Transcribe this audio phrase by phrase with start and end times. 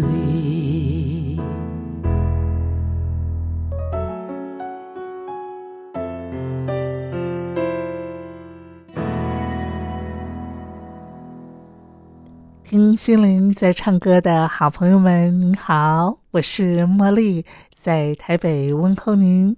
[12.71, 17.43] 听心灵在唱歌的好朋友们，您好，我是茉莉。
[17.75, 19.53] 在台北问候您。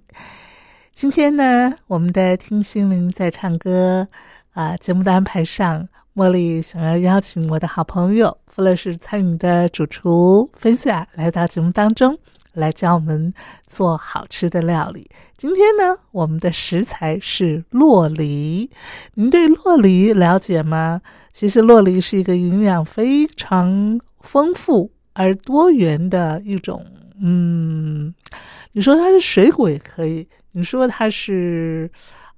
[0.92, 4.08] 今天呢，我们的听心灵在唱歌
[4.52, 12.18] 啊，节目的安排上，茉莉想要邀请我的好朋友富乐士餐饮的主厨分享来到节目当中，
[12.52, 13.32] 来教我们
[13.68, 15.08] 做好吃的料理。
[15.36, 18.68] 今天呢，我们的食材是洛梨。
[19.14, 21.00] 您对洛梨了解吗？
[21.34, 26.86] 其实洛梨是一个营养非常丰富而多元的一种。
[27.20, 28.14] 嗯，
[28.70, 31.90] 你说它是水果也可以，你说它是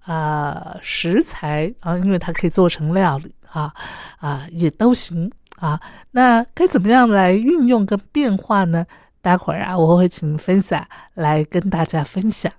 [0.05, 3.71] 啊食材啊，因为它可以做成料理啊
[4.19, 5.79] 啊也都行啊。
[6.11, 8.87] 那该怎么样来运用跟变化呢？
[9.21, 10.83] 待会儿啊，我会请分享
[11.15, 12.51] 来跟大家分享。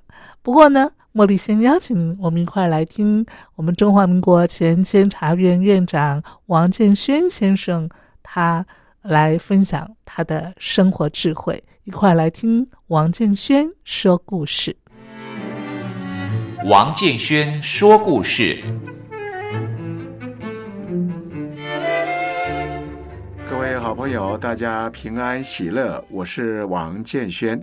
[0.41, 3.25] 不过呢，茉莉先邀请我们一块来听
[3.55, 7.89] 我们中华民国前监察院院长王建轩先生
[8.23, 8.65] 他
[9.01, 11.61] 来分享他的生活智慧。
[11.83, 14.75] 一块来听王建轩说故事。
[16.65, 18.61] 王建轩说故事。
[23.49, 27.61] 各位好朋友，大家平安喜乐，我是王建轩。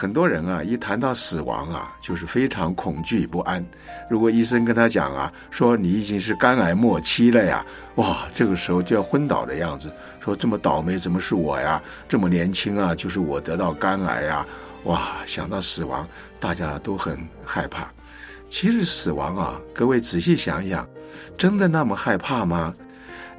[0.00, 3.66] 很多人啊，一谈到死亡啊，就是非常恐惧不安。
[4.08, 7.66] 如果医生跟他讲啊，说你已经是肝癌末期了呀，
[7.96, 9.92] 哇，这个时候就要昏倒的样子。
[10.20, 11.82] 说这么倒霉，怎么是我呀？
[12.08, 14.46] 这么年轻啊，就是我得到肝癌呀！
[14.84, 16.06] 哇，想到死亡，
[16.38, 17.88] 大家都很害怕。
[18.48, 20.88] 其实死亡啊，各位仔细想一想，
[21.36, 22.72] 真的那么害怕吗？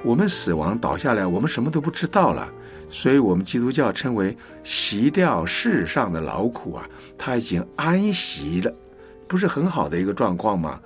[0.02, 2.46] 我们死亡倒下来，我们什么都不知道了。
[2.90, 6.84] 所以我们基督教称为息掉世上的劳苦啊，
[7.16, 8.74] 他已经安息了，
[9.28, 10.80] 不是很好的一个状况吗？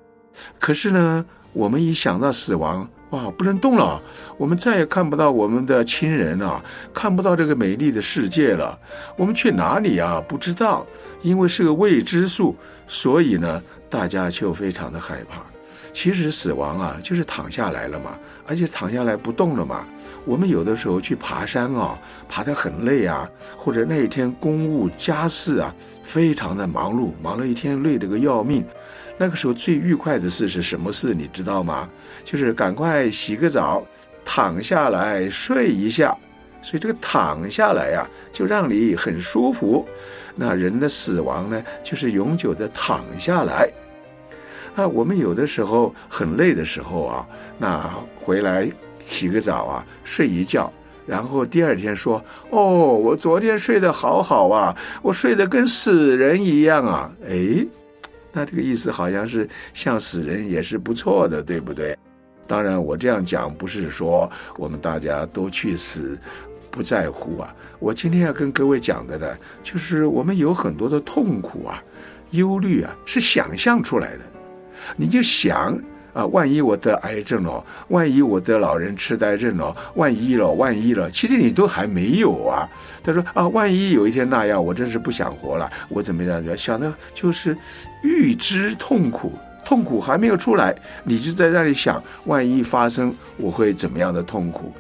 [0.61, 4.03] 可是呢，我们一想到死亡，哇，不能动了，
[4.37, 8.79] 我们再也看不到我们的亲人了，看不到这个美丽的世界了，
[9.17, 10.23] 我们去哪里啊？
[10.29, 10.87] 不知道，
[11.23, 12.55] 因为是个未知数，
[12.87, 15.43] 所以呢，大家就非常的害怕。
[15.93, 19.87] 其实死亡啊，就是躺下来了嘛，而且躺下来不动了嘛。
[20.25, 21.99] 我们有的时候去爬山啊，
[22.29, 28.65] 爬得很累啊，或者那一天公务家事啊，非常的忙碌，忙了一天累得个要命。
[29.17, 31.15] 那个时候最愉快的事是什么事？
[31.15, 31.89] 你知道吗？
[32.25, 33.85] 就是赶快洗个澡，
[34.25, 36.17] 躺下来睡一下。
[36.63, 39.87] 所以这个躺下来呀，就让你很舒服。
[40.35, 43.71] 那人的死亡呢，就是永久的躺下来。
[44.75, 48.69] 啊，我们有的时候很累的时候啊，那回来
[49.07, 50.73] 洗个澡啊，睡一觉，
[51.07, 57.65] 然后第二天说：“哦，我昨天睡得好好啊，我睡得跟死人一样啊。”哎，
[58.33, 61.97] 那这个意思好像是像死人也是不错的，对不对？
[62.47, 66.19] 当然，我这样讲不是说我们大家都去死，
[66.71, 67.55] 不在乎啊。
[67.79, 71.83] 我今天要跟各位讲的呢，就是我们有很多的痛苦啊、
[72.33, 74.21] 忧虑啊，是想象出来的。
[74.97, 75.79] 你就想
[76.15, 82.67] 啊，万一我得癌症了，万一我得老人痴呆症了，万一了，万一了，其实你都还没有啊。
[83.03, 86.57] 他说啊，万一有一天那样，我真是不想活了，我怎么样？
[86.57, 87.57] 想的就是
[88.03, 89.33] 预知痛苦，
[89.65, 94.73] 痛苦还没有出来，你就在那里想，万一发生，我会怎么样的痛苦？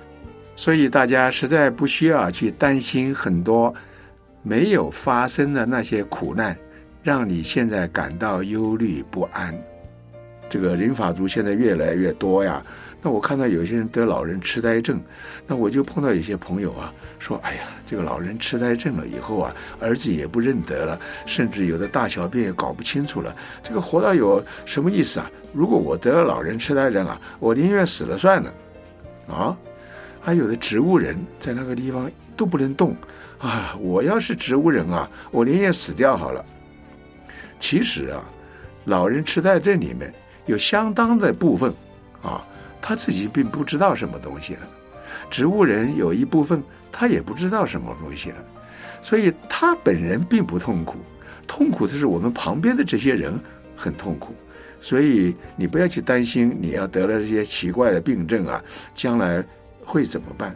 [0.55, 3.75] 所以大家实在不需要去担心很多
[4.45, 6.57] 没有发生的那些苦难，
[7.03, 9.53] 让你现在感到忧虑不安。
[10.55, 12.62] 这个人法族现在越来越多呀，
[13.03, 15.03] 那我看到有些人得老人痴呆症，
[15.49, 20.97] 那我就碰到有些朋友啊，说：“哎呀，这个老人痴呆症了以后啊，儿子也不认得了，
[21.27, 23.35] 甚至有的大小便也搞不清楚了。
[23.65, 25.29] 这个活到有什么意思啊？
[25.53, 28.55] 如果我得了老人痴呆症啊，我宁愿死了算了。”
[29.27, 29.57] 啊，
[30.21, 32.97] 还有的植物人在那个地方都不能动
[33.39, 33.77] 啊！
[33.81, 36.45] 我要是植物人啊，我宁愿死掉好了。
[37.59, 38.23] 其实啊，
[38.85, 40.15] 老人痴呆症里面
[40.46, 41.73] 有相当的部分
[42.23, 42.44] 啊。
[42.87, 44.61] 他自己并不知道什么东西了，
[45.31, 46.62] 植物人有一部分
[46.93, 48.37] 他也不知道什么东西了，
[49.00, 50.99] 所以他本人并不痛苦，
[51.46, 53.41] 痛苦的是我们旁边的这些人
[53.75, 54.35] 很痛苦，
[54.82, 58.62] 所以你不要去担心你要得了这些奇怪的病症啊，
[58.94, 59.43] 将来
[59.82, 60.55] 会怎么办？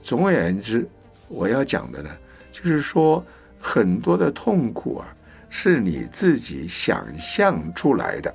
[0.00, 0.88] 总而言之，
[1.28, 2.08] 我要讲的呢，
[2.50, 3.22] 就是说
[3.60, 5.14] 很多的痛苦啊，
[5.50, 8.34] 是你自己想象出来的，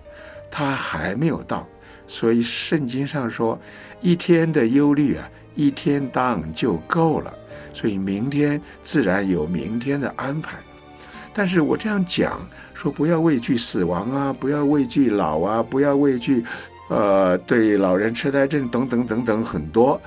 [0.56, 1.68] 他还没有到。
[2.06, 3.60] 所以圣经上说，
[4.02, 7.34] 一天的忧虑啊，一天当就够了。
[7.72, 10.58] 所以明天自然有明天的安排。
[11.34, 12.40] 但是我这样讲
[12.76, 16.46] 说，不要畏惧死亡啊，不要畏惧老啊，不要畏惧，
[16.90, 20.00] 呃，对老人痴呆症等等等等很多。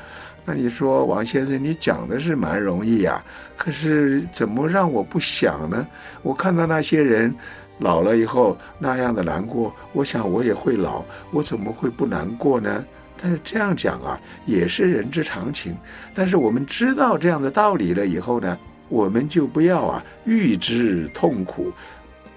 [0.45, 3.21] 那你说王先生，你讲的是蛮容易呀，
[3.57, 5.85] 可是怎么让我不想呢？
[6.23, 7.35] 我看到那些人。
[7.79, 12.85] 老了以后那样的难过，我想我也会老，我怎么会不难过呢？
[13.21, 15.75] 但是这样讲啊，也是人之常情。
[16.15, 18.59] 但是我们知道这样的道理了以后呢，
[18.89, 21.73] 我们就不要啊预知痛苦，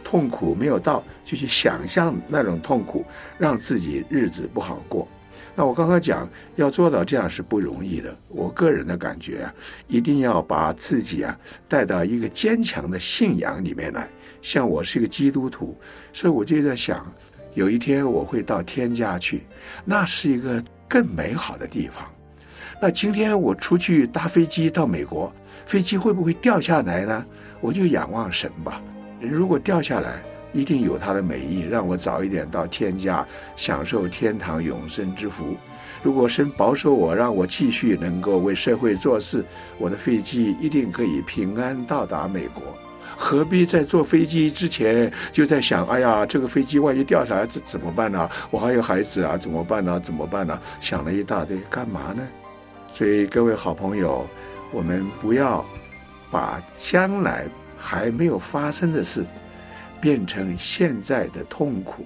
[0.04, 3.06] 痛苦没有到就去想象那种痛苦，
[3.38, 5.08] 让自己日子不好过。
[5.56, 8.16] 那我刚刚讲要做到这样是不容易的。
[8.30, 9.54] 我个人的感觉啊，
[9.88, 11.38] 一定要把自己啊
[11.68, 14.08] 带到一个坚强的信仰里面来。
[14.42, 15.78] 像我是一个基督徒，
[16.14, 17.06] 所以我就在想，
[17.54, 19.44] 有一天我会到天家去，
[19.86, 22.06] 那是一个更美好的地方。
[22.82, 25.32] 那今天我出去搭飞机到美国，
[25.66, 27.26] 飞机会不会掉下来呢？
[27.60, 28.82] 我就仰望神吧。
[29.20, 35.58] 如果掉下来，一定有它的美意，让我早一点到天家享受天堂永生之福。
[36.02, 39.44] 如果神保守我，让我继续能够为社会做事，
[39.78, 42.64] 我的飞机一定可以平安到达美国。
[43.22, 45.86] 何必在坐飞机之前就在想？
[45.88, 48.30] 哎呀，这个飞机万一掉下来怎怎么办呢？
[48.50, 50.00] 我还有孩子啊，怎么办呢？
[50.00, 50.58] 怎么办呢？
[50.80, 52.26] 想了一大堆，干嘛呢？
[52.88, 54.26] 所以各位好朋友，
[54.72, 55.64] 我们不要
[56.32, 57.46] 把将来
[57.78, 59.26] 还没有发生的事
[60.00, 62.06] 变成现在的痛苦。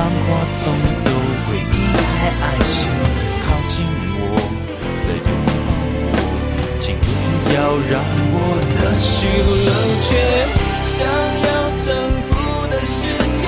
[0.00, 0.26] 浪花
[0.56, 0.72] 从
[1.04, 1.06] 匆，
[1.44, 1.76] 回忆
[2.16, 2.88] 还爱情
[3.44, 3.76] 靠近
[4.16, 4.22] 我，
[5.04, 5.50] 再拥抱
[6.08, 6.16] 我，
[6.80, 7.04] 请不
[7.52, 7.58] 要
[7.90, 8.00] 让
[8.32, 8.36] 我
[8.80, 9.08] 的心
[9.66, 10.08] 冷却。
[10.88, 10.96] 想
[11.44, 11.86] 要征
[12.30, 12.32] 服
[12.68, 12.96] 的世
[13.36, 13.44] 界，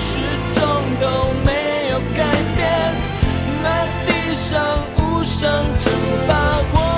[0.00, 0.08] 始
[0.54, 0.58] 终
[0.98, 1.04] 都
[1.44, 1.48] 没
[1.90, 2.18] 有改
[2.56, 2.58] 变，
[3.62, 3.66] 那
[4.06, 4.48] 地上
[4.96, 5.38] 无声
[5.78, 5.92] 蒸
[6.26, 6.28] 发
[6.72, 6.89] 过。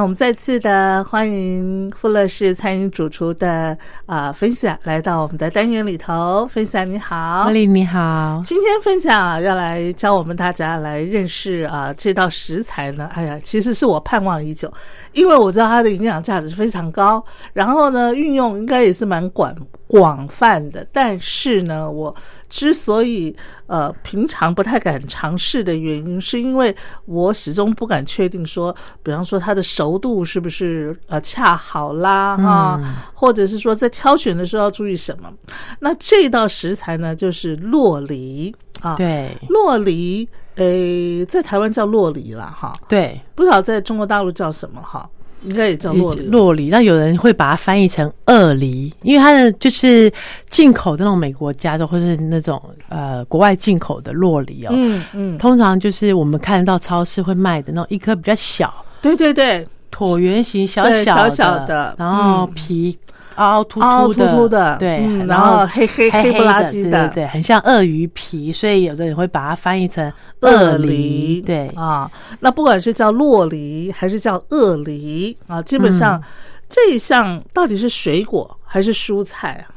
[0.00, 3.76] 让我们再次的欢迎富乐士餐饮主厨的
[4.06, 6.46] 啊、分享来到我们的单元里头。
[6.46, 13.10] 分享你好，茉莉你好，今天分享啊，要来教我们大家来认识啊这道食材呢。
[13.12, 14.72] 哎呀，其实是我盼望已久，
[15.12, 19.54] 因为我知道它的营养价值非常高，然后呢运用应该也是蛮广
[19.86, 20.86] 广泛的。
[20.90, 22.16] 但是呢，我
[22.50, 23.34] 之所以
[23.66, 26.74] 呃平常不太敢尝试的原因，是因为
[27.06, 35.32] 我始终不敢确定说，比方说它的熟度是不是呃恰好啦啊，或者是说在挑选的时候要注意什么。
[35.78, 45.08] 那这道食材呢，就是洛梨啊。，对洛梨，诶，在台湾叫洛梨啦，哈，对，不知道在中国大陆叫什么哈，
[45.42, 46.22] 应该也叫洛梨。
[46.26, 50.12] 洛梨，那有人会把它翻译成鳄梨，因为它的就是
[50.50, 62.52] 进口的那种美国加州或者是那种呃国外进口的洛梨哦，嗯嗯，通常就是我们看得到超市会卖的那种一颗比较小对对对，椭圆形小小小小的然后嗯。
[62.54, 62.98] 皮
[63.36, 72.10] 凹凹凸凸的，凸凸的对，嗯然然后黑黑黑黑不拉的几的对对对，很像鳄鱼皮，所以有的人会把它翻译成鳄鳄梨梨，对，啊，
[72.40, 76.22] 那不管是叫洛梨还是叫鳄梨啊，基本上嗯
[76.68, 79.74] 这一项到底是水果还是蔬菜啊？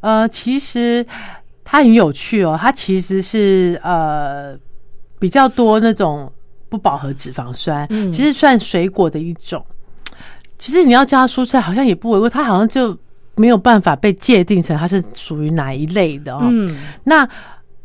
[0.00, 1.04] 呃，其实
[1.64, 4.56] 它很有趣哦，它其实是呃
[5.18, 6.30] 比较多那种
[6.68, 9.64] 不饱和脂肪酸，嗯其实算水果的一种。
[10.58, 12.96] 其实你要叫它蔬菜，好像也不为过，它好像就
[13.36, 16.40] 没有办法被界定成它是属于哪一类的哦。
[16.42, 17.28] 嗯，那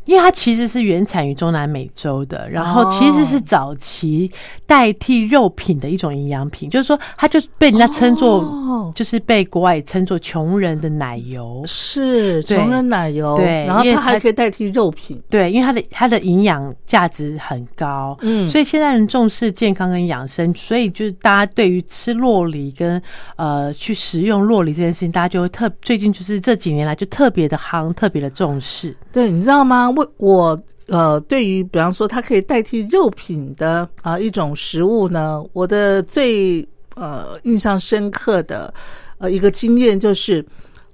[0.04, 4.30] 因为它其实是原产于中南美洲的，然后其实是早期
[4.66, 11.62] 代替肉品的一种营养品，就是说它就是被人家称作，哦就是被国外称作穷人的奶油。
[11.66, 23.00] 是穷人奶油，对然后它还可以代替肉品，对，因为它的它的营养价值很高，嗯所以现在人重视健康跟养生，所以就是大家对于吃洛梨跟
[23.36, 28.94] 呃去食用洛梨这件事情，大家就会特最近就是这几年来就特别的夯，特别的重视。
[29.10, 29.90] 对，你知道吗？
[29.94, 38.72] 我我呃，对于比方说它可以代替肉品的啊、一种食物呢，我的最呃印象深刻的
[39.18, 40.44] 呃一个经验就是。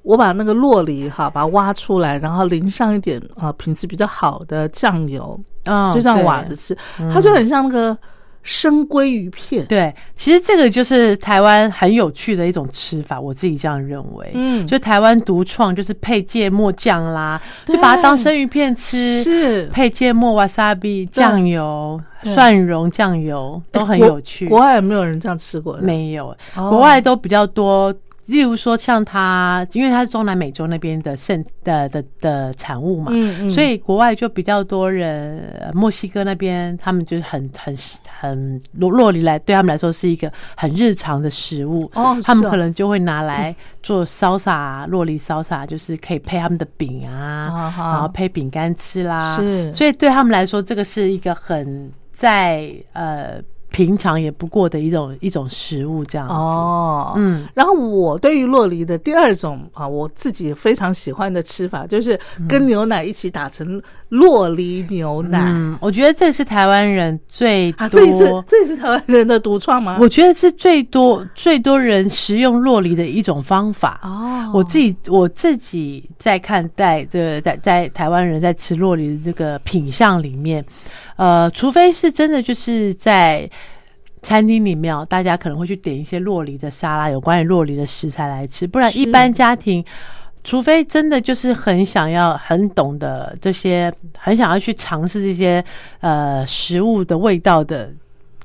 [0.03, 6.75] 我把那个洛梨哈，把它挖出来，然后淋上一点啊、品质比较好的酱油，嗯就这样对挖着吃，
[7.13, 7.97] 它就很像那个
[8.43, 9.65] 生鲑鱼片。
[9.67, 14.31] 对，其实这个就是台湾很有趣的一种吃法，我自己这样认为。
[14.35, 24.49] 嗯就台湾独创，就是配芥末酱啦，就把它当生鱼片吃，是配芥末、wasabi、酱油、蒜蓉酱油都很有趣。
[24.49, 25.83] 国外有没有人这样吃过的？
[25.83, 27.95] 没有，哦国外都比较多。
[28.31, 33.51] 例如说，像它，因为它是中南美洲那边的盛的的的产物嘛，嗯嗯。
[33.51, 37.77] 所以国外就比较多人，呃墨西哥那边他们就是很很
[38.21, 49.73] 很洛洛梨来对他们来说是一个很日常的食物，哦他们可能就会拿来做烧萨洛梨烧洒，就是可以配他们的饼啊，然后配饼干吃啦，是。
[49.73, 56.35] 所以对他们来说，这个是一个很在呃平常也不过的一种一种食物这样子。
[56.35, 69.99] 哦，嗯，然后我对于洛梨的第二种啊，我自己非常喜欢的吃法，就是跟牛奶一起打成洛梨牛奶、嗯，我觉得这是台湾人最啊，多，这也是这也是台湾人的独创吗？
[70.01, 74.01] 我觉得是最多最多人食用洛梨的一种方法。
[74.03, 80.65] 哦，我自己我自己在看待这个在在台湾人在吃洛梨的这个品相里面，
[81.15, 83.49] 呃，除非是真的就是在
[84.23, 89.85] 餐厅里面哦，大家可能会去点一些洛梨的沙拉，有关于洛梨的食材来吃，不然一般家庭。
[90.43, 95.63] 除非真的就是很想要、很懂得这些，很想要去尝试这些
[96.01, 97.93] 呃食物的味道的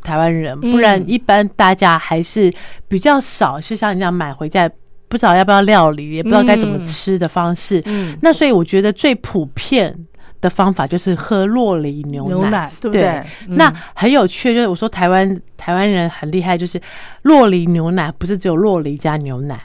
[0.02, 2.54] 台湾人，不然一般大家还是
[2.88, 4.70] 比较少，是像你这样买回家，
[5.08, 7.82] 不知道要不要料理，也不知道该怎么吃的方式。
[7.86, 9.96] 嗯，那所以我觉得最普遍
[10.42, 13.24] 的方法就是喝洛梨牛奶，牛奶对不对？
[13.48, 13.56] 嗯。
[13.56, 16.80] 那很有趣，就是我说台湾台湾人很厉害，就是
[17.24, 19.60] 洛梨牛奶不是只有洛梨加牛奶，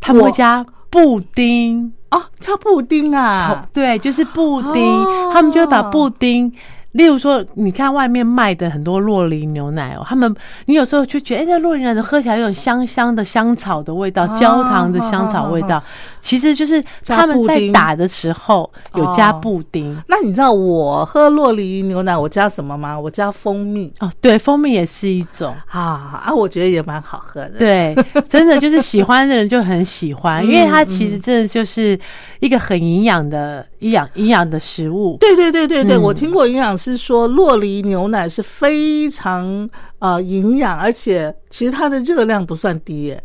[0.00, 1.92] 他们会我加布丁。
[2.10, 6.52] 哦，超布丁啊，对，就是布丁，哦他们就会把布丁。
[6.92, 10.34] 例如说，你看外面卖的很多洛林牛奶哦，他们
[10.66, 15.80] 你有时候就觉得，哎、这洛林牛奶喝起来有种香香的香草的味道，哦焦糖的香草味道，
[16.20, 19.96] 其实就是他们在打的时候有加哦布丁。
[20.06, 22.98] 那你知道我喝洛梨牛奶我加什么吗？
[22.98, 25.54] 我加蜂蜜哦，对，蜂蜜也是一种。
[25.66, 27.96] 啊啊，我觉得也蛮好喝的。，对，
[28.28, 31.98] 真的就是喜欢的人就很喜欢，因为它其实真的就是
[32.40, 35.16] 一个很营养的营养营养的食物。
[35.20, 43.22] 对对对对对，嗯我听过营养师说，洛梨牛奶是非常呃营养，而且其实它的热量不算低耶。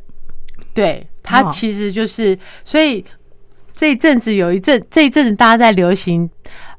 [0.75, 1.50] 对，它哦。
[1.51, 3.03] 其实就是，所以
[3.74, 6.29] 这一阵子有一阵，这一阵子大家在流行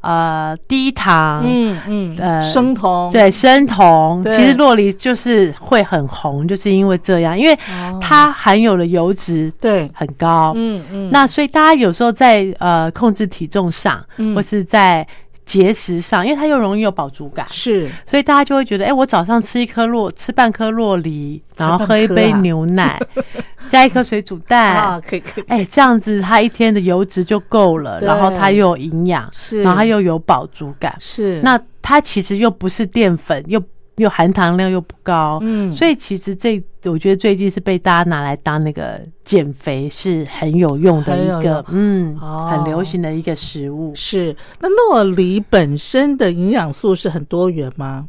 [0.03, 3.11] 呃低糖，嗯嗯，呃生酮。
[3.11, 7.99] 对生酮，其实洛梨就是会很红，就是因为这样，因为哦。
[8.01, 14.35] 它含有的油脂对，很高，嗯嗯，那所以大家有时候在呃控制体重上，嗯。
[14.35, 15.05] 或是在
[15.47, 17.47] 节食上，因为它又容易有饱足感。
[17.51, 17.89] 是。
[18.05, 23.01] 所以大家就会觉得，哎、我早上吃一颗洛，吃半颗洛梨，然后喝一杯 牛奶，
[23.69, 29.63] 加一颗水煮蛋， 啊，可以可以，哎、这样子它一天的油脂就够了，然后它又有营养，是。
[29.63, 30.95] 然后它又有饱足感。
[30.99, 31.41] 是。
[31.43, 33.63] 那它其实又不是淀粉，又
[33.97, 35.73] 又含糖量又不高，嗯。
[35.73, 42.49] 所以其实这我觉得最近是被大家拿来当那个减肥是很有用的一个嗯，哦。
[42.51, 43.93] 很流行的一个食物。
[43.95, 44.35] 是。
[44.61, 48.07] 那洛梨本身的营养素是很多元吗？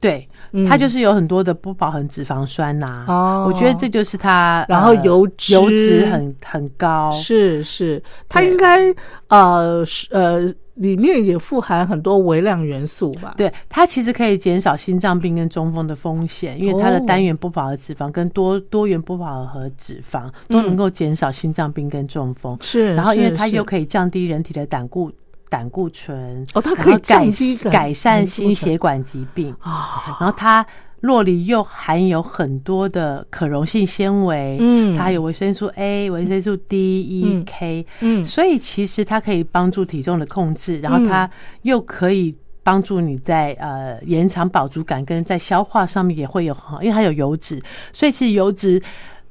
[0.00, 0.64] 对，嗯。
[0.66, 3.44] 它就是有很多的不饱和脂肪酸呐、哦。
[3.48, 5.54] 我觉得这就是它，然后呃油脂。
[5.54, 8.94] 油脂很很高，是是，它应该
[9.26, 13.34] 呃是呃里面也富含很多微量元素吧？
[13.36, 22.56] 对，它其实可以减少心脏病跟中风的风险，因为它的哦单元不饱和脂肪跟多多元不饱和脂肪都能够减少心脏病跟中风。
[22.60, 25.10] 是，然后，因为它又可以降低人体的胆固
[25.48, 27.26] 胆固醇，哦它可以改
[27.70, 29.54] 改善心血管疾病。
[29.60, 30.64] 啊，然后它
[31.00, 34.96] 洛梨又含有很多的可溶性纤维，嗯。
[34.96, 37.44] 它还有维生素 A、维生素 D、E、嗯。
[37.44, 38.24] K，嗯。
[38.24, 41.30] 所以其实它可以帮助体重的控制，然后它
[41.62, 47.60] 又可以帮助你在呃延长饱足感，跟在消化上面也会有很好，因为它有油脂，
[47.92, 48.82] 所以其实油脂。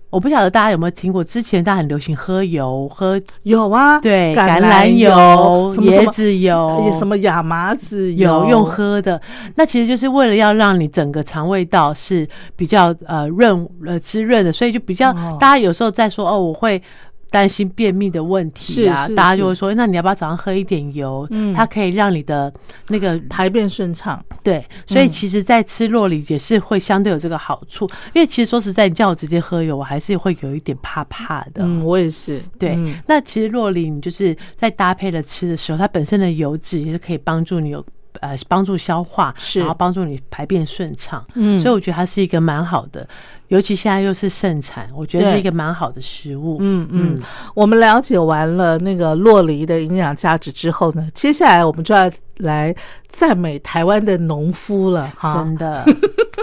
[0.10, 6.84] 我不晓得大家有没有听过，之前大家很流行喝油，喝有啊，对橄榄油、什么什椰子油。
[6.86, 8.48] 也，什么亚麻籽油。
[8.50, 9.22] 用喝的，
[9.56, 15.38] 那其实就是为了要让你整个肠胃道是比较呃润呃滋润的，所以就比较、哦。
[15.40, 16.82] 大家有时候在说哦，我会。
[17.30, 21.28] 担心便秘的问题啊大家就会说，那你要不要早上喝一点油？
[21.32, 22.54] 嗯它可以让你的
[22.88, 24.24] 那个排便顺畅。
[24.44, 27.90] 对，所以其实，在吃洛梨也是会相对有这个好处。
[28.14, 31.64] 因为其实说实在，你叫我直接喝油，我还是会有一点怕怕的。
[31.64, 32.42] 嗯，我也是。
[32.58, 37.86] 对，嗯那其实洛梨你就是在搭配了吃的时候，它本身的油脂也是可以帮助你有
[38.22, 41.26] 呃帮助消化，是然后帮助你排便顺畅。
[41.36, 43.08] 嗯所以我觉得它是一个蛮好的，
[43.48, 46.58] 尤其现在又是盛产，我觉得是一个蛮好的食物。
[46.60, 47.18] 嗯嗯，
[47.56, 52.76] 我们了解完了那个洛梨的营养价值之后呢，接下来我们就要来
[53.10, 55.34] 赞美台湾的农夫了哈。
[55.34, 55.84] 真的，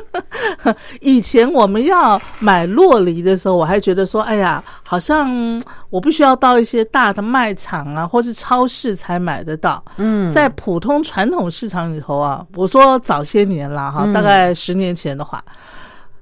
[1.01, 9.85] 以前我们要买洛梨的时候，我还觉得说，哎呀，好像我必须要到一些大的卖场啊，或是超市才买得到。
[9.97, 15.43] 嗯，在普通传统市场里头啊，我说早些年啦哈，嗯大概十年前的话，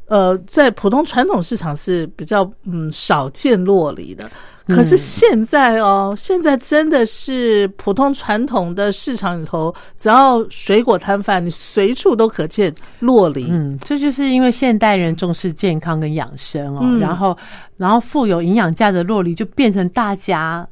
[0.06, 4.30] 呃，在普通传统市场是比较嗯少见洛梨的。
[4.66, 13.48] 可是现在哦，现在真的是普通传统的市场里头，只要水果摊贩，你随处都可见洛梨。
[13.50, 17.36] 嗯，这就是因为现代人重视健康跟养生哦，嗯然后
[17.76, 20.66] 然后富有营养价值的洛梨就变成大家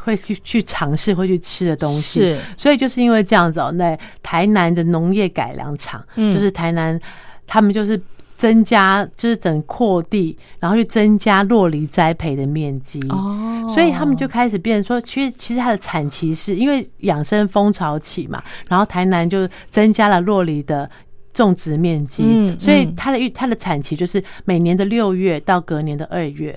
[0.00, 2.20] 会去去尝试、会去吃的东西。
[2.20, 6.98] 是，所以就是因为这样子哦，那台南的农业改良场，嗯就是台南
[7.46, 8.00] 他们就是。
[8.36, 13.00] 增加就是整扩地，然后去增加洛梨栽培的面积。
[13.08, 13.66] 哦。
[13.68, 20.88] 所以他们就开始变成说，其实其实它的产期是因为养生风潮起嘛，然后台南就增加了洛梨的
[21.32, 26.56] 种植面积，嗯所以嗯它的育它的产期就是每年的六月到隔年的二月。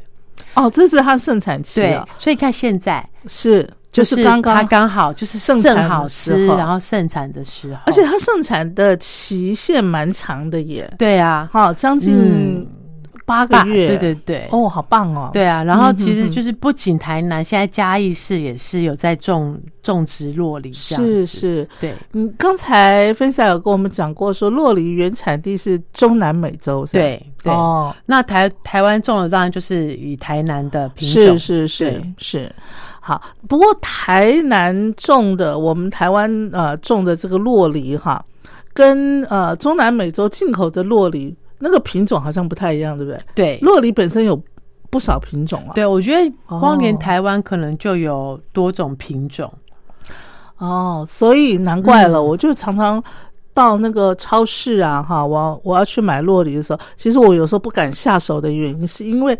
[0.54, 12.68] 哦，这是它盛产期对啊，，所以看现在是就就是刚刚它刚好就是盛产好吃，时候然后盛产的时候，而且它盛产的期限蛮长的耶，对啊，好，将近嗯
[13.26, 21.70] 八个爸月，对对对，哦，好棒哦，对啊，然后嗯其实就是不仅台南，现在嘉义市也是有在种种植洛梨这样子，是是。
[21.80, 27.52] 对嗯刚才分享有跟我们讲过，说洛梨原产地是中南美洲，对对。
[27.52, 32.56] 哦，那台台湾种的当然就是以台南的品是种，是是是是。
[33.10, 38.24] 好，不过台南种的，我们台湾呃种的这个洛梨哈，
[38.72, 43.20] 跟呃中南美洲进口的洛梨那个品种好像不太一样，对不对？
[43.34, 44.40] 对洛梨本身有
[44.92, 45.74] 不少品种啊。
[45.74, 49.52] 对，我觉得光连哦台湾可能就有多种品种，
[50.60, 53.04] 哦，所以难怪了，嗯我就常常
[53.56, 59.36] 到那个超市啊，哈，我我要去买洛梨的时候，其实我有时候不敢下手的原因，是因为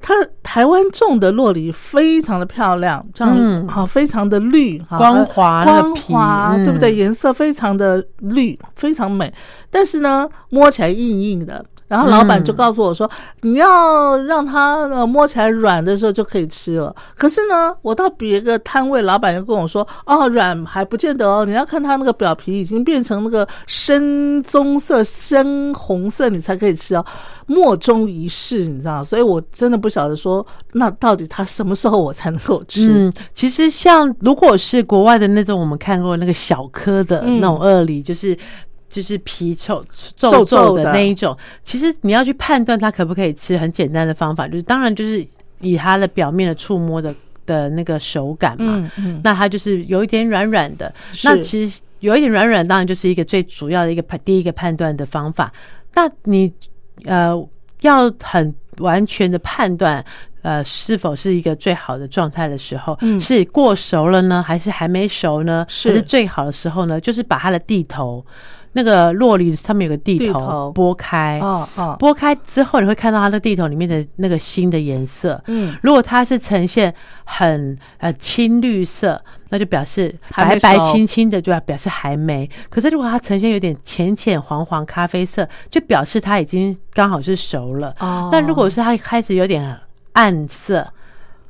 [0.00, 6.94] 它台湾种的洛梨非常的漂亮，这样嗯好、非常的绿，光滑呃光滑，嗯对不对？
[6.94, 9.32] 颜色非常的绿，非常美，
[9.70, 11.64] 但是呢，摸起来硬硬的。
[11.90, 13.10] 然后老板就嗯告诉我说
[13.42, 27.04] ：“你要让它呃摸起来软的时候就可以吃了。”可是呢，我到别个摊位，老板就跟我说：“哦，软还不见得哦，你要看它那个表皮已经变成那个深棕色、深红色，你才可以吃哦。”
[27.48, 29.02] 莫衷一是，你知道？
[29.02, 32.88] 所以我真的不晓得说，那到底它什么时候我才能够吃？
[32.88, 38.38] 嗯，其实像如果是国外的那种，我们看过那个小颗的嗯那种鳄梨，就是。
[38.90, 45.26] 就是皮臭皱皱皱皱的的那一种，其实你要去判断它可不可以吃，很简单的方法就是，当然就是
[45.60, 47.14] 以它的表面的触摸的
[47.46, 50.92] 的那个手感嘛，嗯嗯，那它就是有一点软软的。
[51.24, 55.52] 那其实有一点软软，当然就是一个最主要的一个判第一个判断的方法。
[55.94, 56.52] 那你
[57.04, 57.32] 呃
[57.82, 60.04] 要很完全的判断。
[60.42, 62.96] 呃，是否是一个最好的状态的时候？
[63.02, 65.66] 嗯是过熟了呢，还是还没熟呢？
[65.68, 66.98] 是还是最好的时候呢？
[66.98, 68.24] 就是把它的地头，
[68.72, 75.42] 那个洛梨上面有个地地头头剥开，哦哦，剥开之后，你会看到它的地头里面的那个新的颜色。
[75.46, 82.48] 嗯，如果它是呈现很呃青绿色，那就表示白白青青的，就要表示还没。
[82.68, 87.94] 可是如果它呈现有点浅浅黄黄咖啡色，就表示它已经刚好是熟了。
[87.98, 89.76] 哦那如果是它开始有点
[90.12, 90.86] 暗色。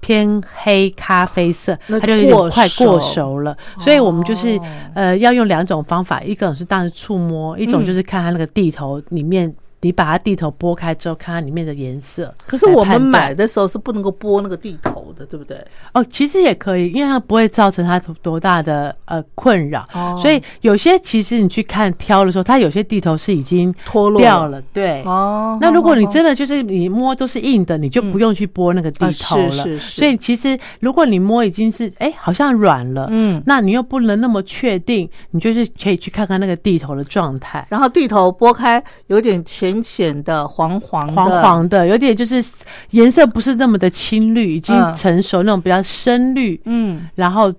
[0.00, 4.62] 偏黑咖啡色，它就有点过快过熟熟了，所以我们就是哦。
[4.94, 12.34] 呃要用两种方法，一种是当时触摸，一种嗯就是看它那个地头里面，你把它地头剥开之后，看它里面的颜色。
[12.46, 15.56] 可是我们买的时候是不能够剥那个地头的，对不对？
[15.94, 25.02] 哦，其实也可以，因为它不会造成它多大的呃困扰，哦所以有些其实你去看挑的时候，它有些地头是已经脱落掉了，对。
[25.04, 29.44] 哦，那如果你真的就是你摸都是硬的，你就不用去剥那个地头了。
[29.46, 37.66] 啊是是是所以其实如果你摸已经是哎好像软了，嗯那你又不能那么确定，你就是可以去看看那个地头的状态。
[37.70, 39.42] 然后地头剥开，有点
[39.74, 42.42] 浅浅的黄黄的，黄黄的，有点就是
[42.90, 44.94] 颜色不是那么的青绿，已经嗯。
[44.94, 47.52] 成熟那种比较深绿，嗯，然后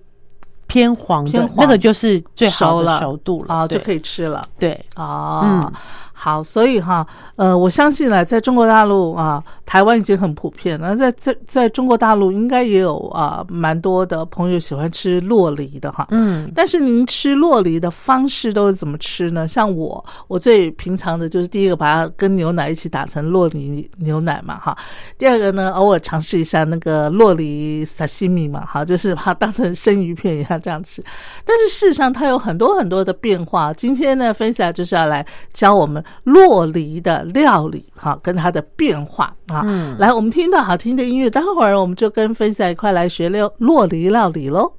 [0.67, 2.99] 偏黄的那个就是最好的熟了。
[2.99, 4.43] 熟度了啊，就可以吃了。
[4.59, 5.73] 对，哦，嗯
[6.23, 7.03] 好，所以哈，
[7.35, 16.05] 呃，我相信呢，在中国大陆啊，台湾已经很普遍了，在在在中国大陆应该也有啊，蛮多的朋友喜欢吃洛梨的哈。
[16.11, 19.47] 嗯，但是您吃洛梨的方式都是怎么吃呢？
[19.47, 24.77] 像我，我最平常的就是第一个把它跟牛奶一起打成洛梨牛奶嘛，哈。
[25.17, 31.03] 第二个呢，偶尔尝试一下那个洛梨沙西米嘛，哈，就是把它当成生鱼片一样这样吃。
[31.43, 33.73] 但是事实上它有很多很多的变化。
[33.73, 39.61] 今天呢，分享就是要来教我们洛梨的料理，哈，跟它的变化啊。
[39.65, 44.71] 嗯来，我们听到好听的音乐，待会儿我们就跟分享一块来学料洛梨料理喽。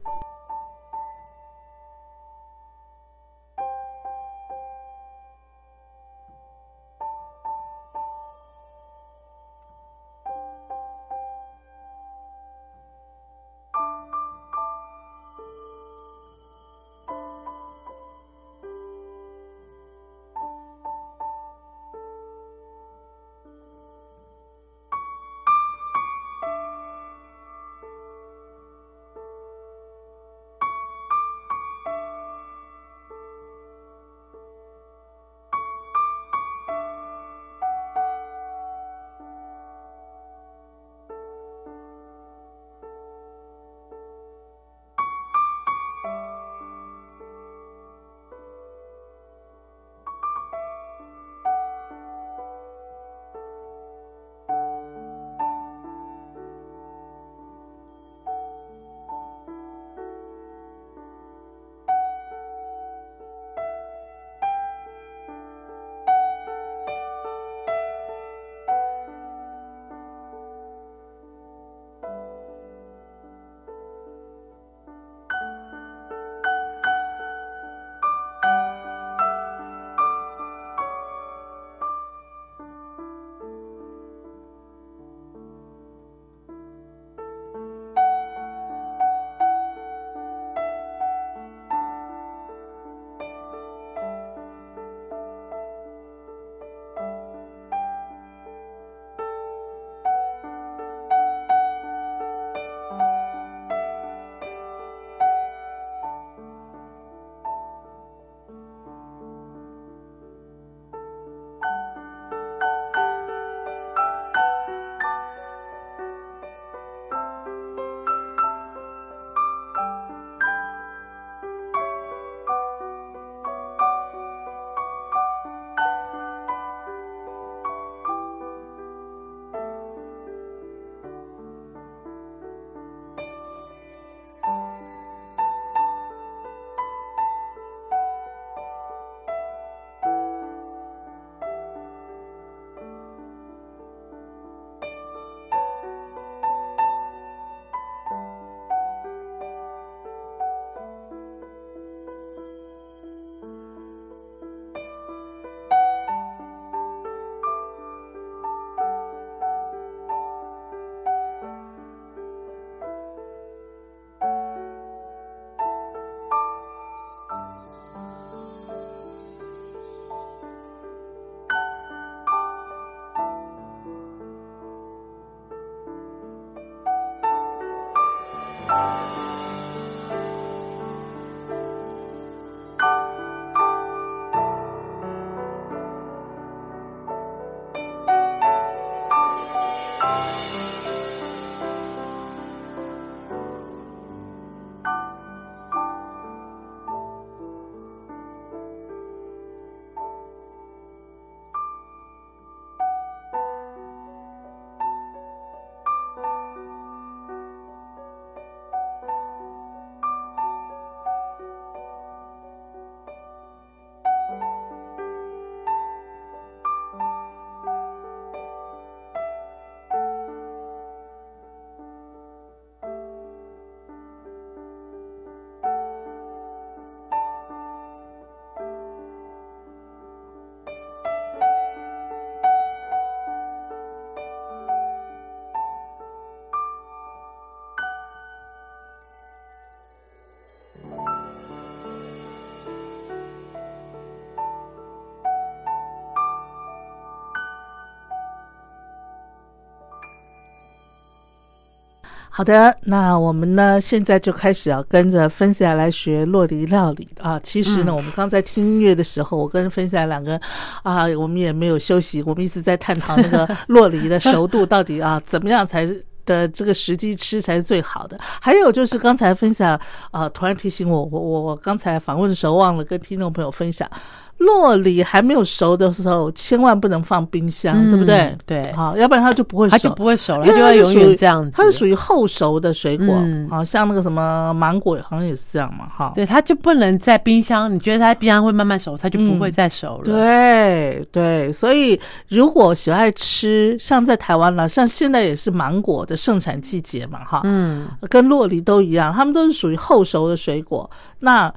[252.35, 257.39] 好的，那我们呢现在就开始要跟着分享来学洛梨料理啊。
[257.41, 260.41] 其实呢，我们刚才听音乐的时候，我跟分享两个
[260.83, 265.87] 啊，我们也没有休息，我们一直在探讨那个洛梨的熟度到底啊怎么样才。
[266.25, 268.17] 的这个时机吃才是最好的。
[268.41, 269.77] 还有就是刚才分享，
[270.13, 273.91] 啊，突然提醒我，我我我刚才访问的时候忘了跟听众朋友分享，
[274.39, 278.37] 洛梨还没有熟的时候，千万不能放冰箱，对不对？
[278.45, 281.53] 对，好，要不然它就不会熟，它就不会熟了，因为它就要永是属于远这样子。
[281.55, 286.13] 它是属于后熟的水果，嗯好像那个什么芒果好像也是这样嘛，哈。
[286.17, 287.73] 对，它就不能在冰箱。
[287.73, 290.05] 你觉得它冰箱会慢慢熟，它就不会再熟了。
[290.05, 300.91] 对对，所以如果喜爱吃，像在台湾了，像现在也是芒果的盛产季节嘛，哈，嗯，跟洛梨都一样，它们都是属于后熟的水果。
[301.21, 301.53] 那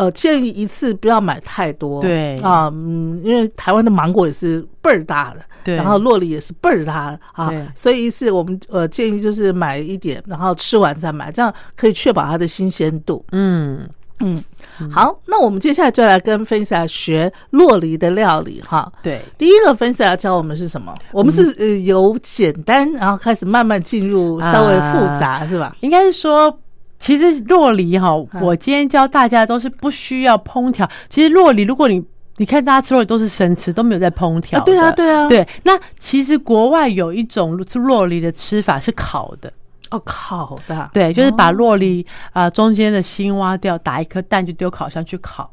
[0.00, 13.22] 呃，建议一次不要买太多，对啊，嗯，因为台湾的芒果也是倍儿大的，对然后洛梨也是倍儿大的啊，所以一次我们呃建议就是买一点，然后吃完再买，这样可以确保它的新鲜度。
[13.32, 13.86] 嗯，
[14.20, 14.42] 嗯，
[14.90, 18.90] 好，那我们接下来就来跟分享学洛梨的料理哈。
[19.02, 20.94] 对，第一个分享要教我们是什么？
[21.12, 25.76] 我们是呃由简单，然后开始慢慢进入稍微复杂，是吧？
[25.80, 26.58] 应该是说。
[27.00, 30.88] 其实洛梨哈，嗯我今天教大家都是不需要烹调。
[31.08, 32.00] 其实洛梨，如果你
[32.36, 34.62] 你看大家吃洛梨都是生吃，都没有在烹调的。
[34.62, 35.48] 啊对啊，对啊，，对。
[35.64, 39.52] 那其实国外有一种洛梨的吃法是烤的，
[39.90, 45.50] 哦，烤的，对，就是把洛梨啊、呃中间的心挖掉，打一颗蛋就丢烤箱去烤。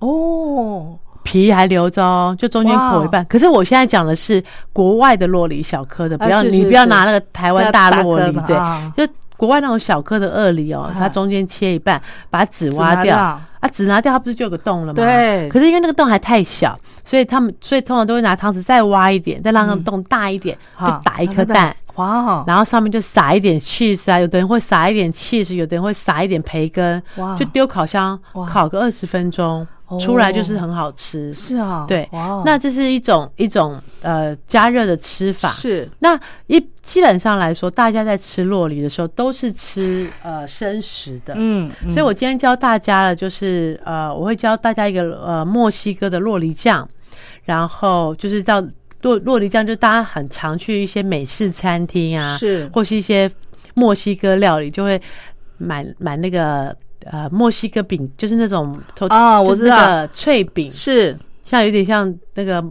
[0.00, 3.24] 哦，皮还留着哦，就中间剖一半。
[3.26, 9.06] 可是我现在讲的是国外的洛梨，小颗的，不要、你不要拿那个台湾大洛梨对，啊就
[9.38, 13.16] 国外那种小颗的鳄梨哦，它中间切一半，把籽挖掉。
[13.16, 14.94] 啊，籽拿掉，它不是就有个洞了吗？
[14.94, 15.48] 对。
[15.48, 29.46] 可是因为那个洞还太小，所以他们所以通常都会拿汤匙再挖一点，再让那个洞大一点，就打一颗蛋。，哇，然后上面就撒一点 cheese 啊，有的人会撒一点 cheese，有的人会撒一点培根哇，就丢烤箱烤个二十分钟。
[29.46, 29.66] 哦，
[30.00, 31.32] 出来就是很好吃。
[31.32, 32.08] 是啊，对
[32.44, 35.48] 那这是一种一种呃加热的吃法。
[35.50, 41.34] 是那一基本上来说，大家在吃洛梨的时候都是吃呃生食的。
[41.36, 46.88] 嗯，嗯所以我今天教大家了，就是呃，我会教大家一个呃墨西哥的洛梨酱，
[47.44, 48.60] 然后就是到
[49.02, 53.30] 洛洛梨酱，就大家很常去一些美式餐厅啊，是或是一些
[53.74, 55.00] 墨西哥料理，就会
[55.58, 56.74] 买买那个
[57.04, 60.06] 呃墨西哥饼，就是那种啊我知道。
[60.08, 61.16] 脆饼，是。
[61.42, 62.62] 像有点像那个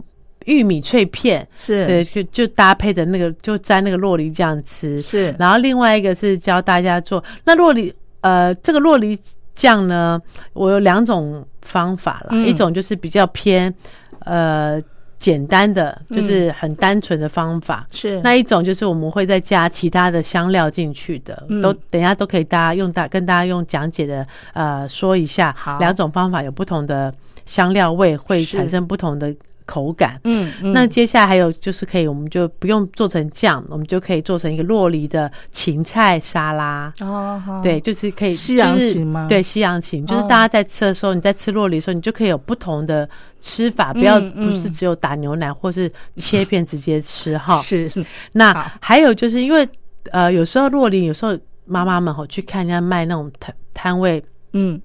[0.44, 5.02] 玉米脆片，是，对，就就搭配的那个，就沾那个洛梨酱吃。
[5.02, 5.34] 是。
[5.38, 9.18] 然后另外一个是教大家做那洛梨，呃，这个洛梨
[9.56, 10.20] 酱呢，
[10.52, 12.46] 我有两种方法啦，嗯。
[12.46, 13.74] 一种就是比较偏
[14.20, 14.80] 呃
[15.18, 17.86] 简单的，就是很单纯的方法。
[17.90, 18.20] 是。
[18.22, 21.60] 那一种就是我们会再加其他的香料进去的，嗯。
[21.60, 27.12] 都等一下都可以大家用大跟大家用讲解的呃说一下好，两种方法有不同的
[27.44, 29.34] 香料味，会产生不同的
[29.68, 30.18] 口感。
[30.24, 30.72] 嗯嗯。
[30.72, 36.90] 那接下来还有就是可以，我们就不用做成酱，我们就可以做成一个洛梨的芹菜沙拉。
[37.00, 37.62] 哦好。
[37.62, 39.26] 对，就是可以西洋就是芹吗？
[39.28, 40.26] 对，西洋芹，就是哦。
[40.28, 43.06] 大家在吃的时候，你在吃洛梨的时候，你就可以有不同的
[43.40, 47.60] 吃法，不要不是只有打牛奶或是切片直接吃哈。
[47.60, 47.92] 是。
[48.32, 49.68] 那还有就是因为
[50.12, 54.80] 呃，有时候洛梨，有时候妈妈们吼去看人家卖那种摊摊位，嗯。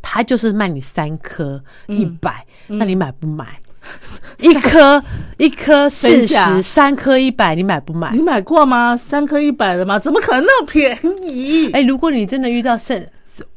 [0.00, 1.96] 他就是卖你三颗嗯。
[1.96, 3.58] 一百，那你买不买？
[4.38, 5.02] 一颗
[5.36, 8.22] 一颗四十，三颗一百，你买不买你？
[8.22, 8.96] 买过吗？
[8.96, 9.98] 三颗一百的吗？
[9.98, 11.70] 怎么可能那么便宜？
[11.72, 13.04] 哎，如果你真的遇到盛，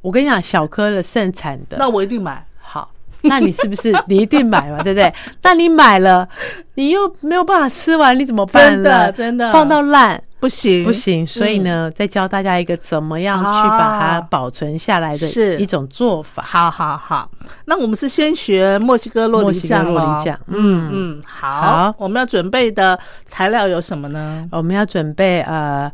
[0.01, 2.43] 我跟你讲，小颗的盛产的，那我一定买。
[2.59, 2.89] 好，
[3.21, 4.81] 那你是不是 你一定买嘛？
[4.83, 5.13] 对不对？
[5.43, 6.27] 那你买了，
[6.75, 9.11] 你又没有办法吃完，你怎么办真的？
[9.11, 10.83] 真的放到烂不行。
[10.83, 11.25] 不行。
[11.25, 15.57] 所以呢，再教大家一个怎么样去把它保存下来的是。
[15.57, 16.43] 一种做法。
[16.43, 17.31] 好好好，
[17.65, 20.57] 那我们是先学墨西哥洛梨墨西哥酱洛梨酱嗯。
[20.57, 21.95] 嗯嗯，好，好。
[21.97, 24.45] 我们要准备的材料有什么呢？
[24.51, 25.91] 我们要准备呃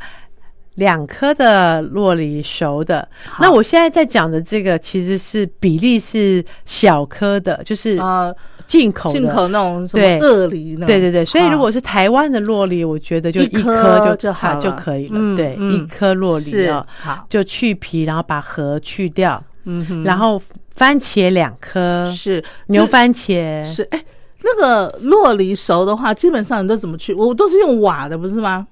[0.76, 3.08] 两颗的洛梨熟的。
[3.40, 8.34] 那我现在在讲的这个其实是比例是小颗的，就是呃，
[8.68, 15.14] 进口进口那种什么鳄梨那种，对对对，所以如果是台湾的洛梨，我觉得就一一颗颗就差就好就可以了。
[15.16, 20.42] 嗯对，嗯一颗洛梨是哦，好，就去皮，然后把核去掉，嗯哼，然后
[20.76, 24.04] 番茄两颗，是牛番茄是哎。
[24.44, 27.14] 那个洛梨熟的话，基本上你都怎么去？
[27.14, 28.66] 我都是用瓦的，不是吗？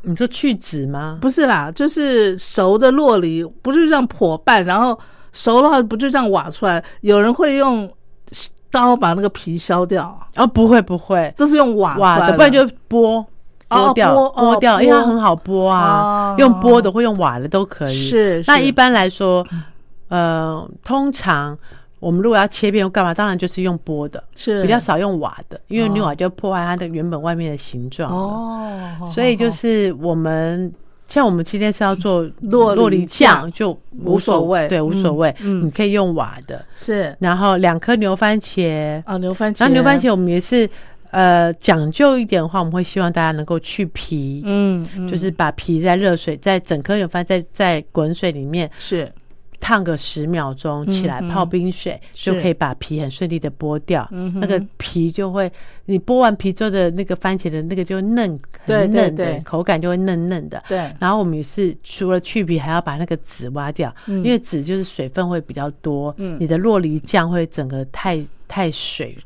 [0.00, 1.18] 你说去籽吗？
[1.20, 4.98] 不是啦，就是熟的洛梨，不是这样破半，然后
[5.32, 6.82] 熟的话不就这样挖出来？
[7.02, 7.88] 有人会用
[8.72, 13.24] 刀把那个皮削掉，哦，不会不会，都是用瓦瓦的，不然就剥。
[13.68, 17.94] 剥掉，哦剥哦掉，因为它很好剥啊哦，用剥的或用瓦的都可以。
[17.94, 18.44] 是是。
[18.46, 19.46] 那一般来说，
[20.08, 21.56] 呃，通常
[21.98, 24.60] 我们如果要切片或干嘛，当然就是用剥的，是。
[24.60, 25.90] 比较少用瓦的，因为哦。
[25.94, 28.10] 你瓦就破坏它的原本外面的形状。
[28.14, 30.70] 哦，所以就是我们
[31.12, 36.64] 像我们今天是要做洛洛梨梨酱酱，就无所谓对，无所嗯谓，嗯你可以用瓦的。
[36.74, 37.14] 是。
[37.20, 40.66] 然后两颗牛番茄，啊，牛番茄，然后牛番茄我们也是
[41.10, 49.06] 呃讲究一点的话，我们会希望大家能够去皮，嗯，嗯，就是把皮在热水，在整颗牛番在在滚水里面是
[49.62, 54.06] 烫个十秒钟，起来泡冰水，是就可以把皮很顺利的剥掉。
[54.34, 55.50] 那个皮就会，
[55.84, 58.36] 你剥完皮之后的那个番茄的那个就嫩，
[58.66, 60.60] 对很嫩的口感就会嫩嫩的。
[60.68, 69.16] 对，然后我们也是除了去皮，还要把那个籽挖掉，嗯因为籽就是水分会比较多，嗯你的洛梨酱会整个太太水，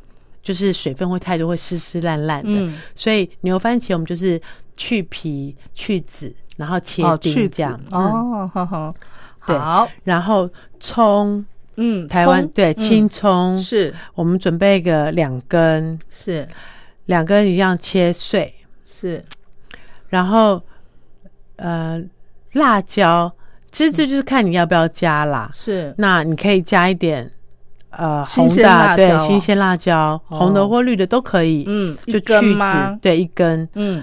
[0.42, 2.50] 就是水分会太多，会湿湿烂烂的。
[2.50, 4.38] 嗯所以牛番茄我们就是
[4.76, 7.80] 去皮去籽，然后切丁这样。
[7.90, 9.00] 嗯，哦，好好，对
[9.54, 10.48] 好，然后
[10.80, 11.44] 葱，
[11.76, 13.94] 嗯，台湾对青葱，是。
[14.14, 16.46] 我们准备个两根，是。
[17.06, 18.52] 两根一样切碎，
[18.84, 19.24] 是，
[20.08, 20.60] 然后
[21.54, 22.02] 呃
[22.54, 23.32] 辣椒，
[23.70, 25.48] 其实这就是看你要不要加啦。
[25.54, 25.94] 是。
[25.98, 27.30] 那你可以加一点
[27.90, 31.62] 呃新红的对，新鲜辣椒，哦红的或绿的都可以。
[31.68, 32.90] 嗯，就去吗？
[32.94, 32.98] 籽，？
[33.02, 33.68] 对，一根。
[33.74, 34.02] 嗯，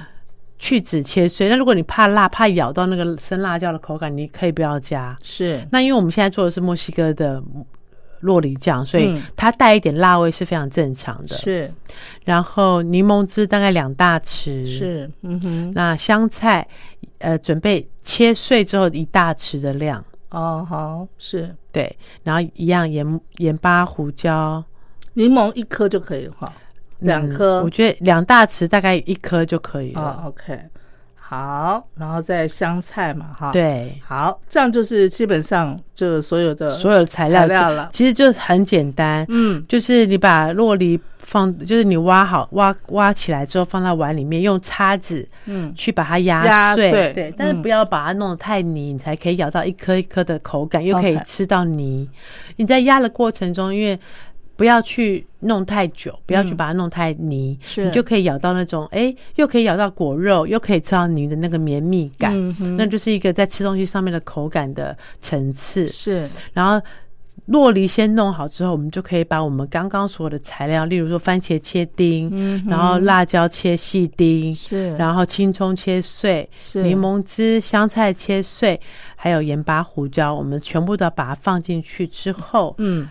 [0.63, 1.49] 去籽切碎。
[1.49, 5.17] 那如果你怕辣，怕咬到那个生辣椒的口感，你可以不要加。
[5.21, 7.43] 是那因为我们现在做的是墨西哥的
[8.21, 11.35] 洛梨酱，所以嗯它带一点辣味是非常正常的。
[11.35, 11.69] 是
[12.23, 14.65] 然后柠檬汁大概两大匙，。
[14.65, 16.65] 是，嗯哼，那香菜，
[17.17, 21.93] 呃，准备切碎之后一大匙的量，哦，好是对，
[22.23, 24.63] 然后一样盐、盐巴、胡椒，
[25.15, 26.53] 柠檬一颗就可以哈，
[27.03, 27.63] 两嗯颗。
[27.63, 30.01] 我觉得两大匙大概一颗就可以了。
[30.01, 30.59] 啊，OK，
[31.15, 37.89] 好，然后再香菜嘛哈，，对，好，这样就是基本上就所有的所有的材料料了。
[37.93, 39.63] 其实就很简单，嗯。
[39.67, 45.73] 就是你把洛梨放，就是你挖好挖挖起来之后放到碗里面，用叉子嗯。
[45.75, 52.07] 去把它压碎，压碎对，但是嗯不要把它弄得太泥，你才可以咬到一颗一颗的口感，又可以吃到泥。
[52.57, 53.97] 你在压的过程中，因为
[54.55, 65.89] 不要去弄太久，不要去把它弄太泥，嗯你就可以咬到那种哎，又可以咬到果肉，又可以吃到泥的那个绵密感，嗯那就是一个在吃东西上面的口感的层次。
[65.89, 66.29] 是。
[66.53, 66.85] 然后
[67.47, 76.83] 洛梨先弄好之后，我们就可以把我们刚刚所有的材料，例如说番茄切丁，嗯然后辣椒切细丁，是，然后青葱切碎，是。
[76.83, 78.79] 柠檬汁、香菜切碎，
[79.15, 83.09] 还有盐巴、胡椒，我们全部都要把它放进去之后嗯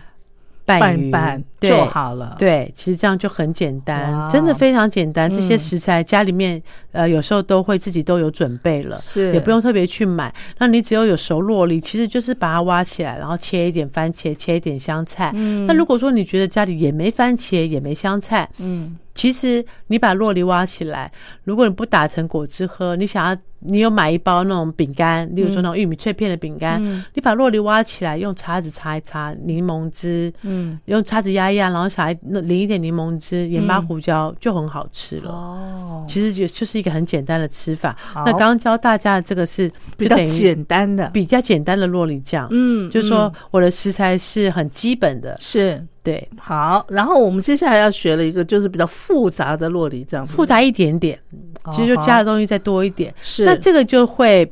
[0.65, 5.31] 拌一拌就好了，对，其实这样就很简单，真的非常简单。
[5.31, 6.61] 这些嗯食材家里面
[6.93, 9.33] 呃有时候都会自己都有准备了，是。
[9.33, 10.33] 也不用特别去买。
[10.57, 15.31] 那你只要有熟洛梨，其实就是把它挖起来，然后切一点番茄，切一点香菜。
[15.35, 15.65] 嗯。
[15.65, 18.97] 那如果说你觉得家里也没番茄，也没香菜，嗯。
[19.15, 21.11] 其实你把洛梨挖起来，
[21.43, 27.05] 如果你不打成果汁喝，你想要你有买一包那种饼干，例如说那种玉米脆片的饼干，嗯。
[27.13, 30.79] 你把洛梨挖起来，用叉子擦一擦，柠檬汁，嗯。
[30.85, 33.85] 用叉子压一压，然后小孩淋一点柠檬汁、盐巴、嗯。
[33.85, 35.29] 胡椒，就很好吃了。
[35.29, 37.95] 哦，其实就就是一个很简单的吃法。
[38.13, 43.33] 那刚刚教大家的这个是比较简单的，比较简单的洛里酱，嗯，就是说嗯。
[43.51, 45.81] 我的食材是很基本的，是。
[46.03, 51.17] 对，好，然后我们接下来要学了一个就是比较复杂的洛里酱复杂一点点，
[51.71, 53.09] 其实就加的东西再多一点。
[53.09, 53.45] 哦是。
[53.45, 54.45] 那这个就会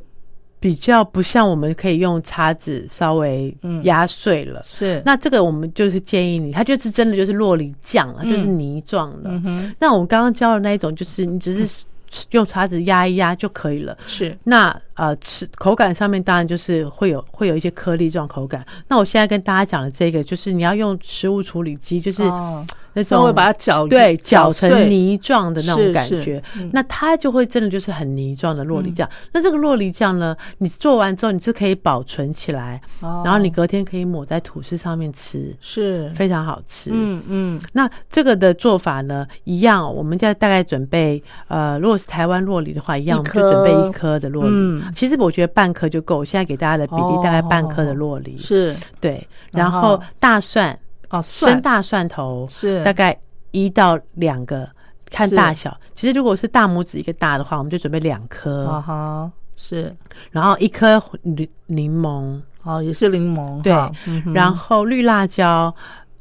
[0.58, 3.84] 比较不像我们可以用叉子稍微嗯。
[3.84, 4.62] 压碎了。
[4.64, 5.02] 是。
[5.04, 8.30] 那这个我们就是建议你，它就是真的就是洛梨酱啊，嗯。
[8.30, 9.28] 就是泥状的。
[9.44, 11.84] 嗯那我们刚刚教的那一种，就是你只是
[12.30, 13.96] 用叉子压一压就可以了。
[14.06, 18.64] 是那呃，吃口感上面当然就是会有会有一些颗粒状口感。
[18.88, 26.42] 那我现在跟大家讲的这个，就是你要用食物处理机，就是哦那种稍微把它搅对搅成泥状的那种感是觉。
[26.72, 29.08] 那它就会真的就是很泥状的洛梨酱。
[29.32, 33.22] 那这个洛梨酱呢，你做完之后你是可以保存起来，哦。
[33.24, 36.10] 然后你隔天可以抹在吐司上面吃，是。
[36.14, 36.90] 非常好吃。
[36.92, 37.60] 嗯嗯。
[37.72, 43.88] 那这个的做法呢，一样，我们家大概准备，呃，如果是台湾洛梨的话，一样，一我们就准备颗。
[43.88, 44.50] 一颗的洛梨。
[44.52, 44.92] 嗯。
[44.94, 48.36] 其实我觉得半颗就够，我现在给大家的比例大概半颗的哦洛梨。
[48.38, 48.74] 是。
[49.00, 50.78] 对，然后大蒜，
[51.12, 52.82] 哦，生大蒜头是。
[52.82, 53.16] 大概
[53.50, 54.68] 一到两个，
[55.10, 55.78] 看大小。
[55.94, 59.32] 其实如果是大拇指一个大的话，我们就准备两颗，啊哈。
[59.54, 59.94] 是。
[60.30, 63.72] 然后一颗柠柠檬，哦也是柠檬对。
[64.06, 65.72] 嗯然后绿辣椒，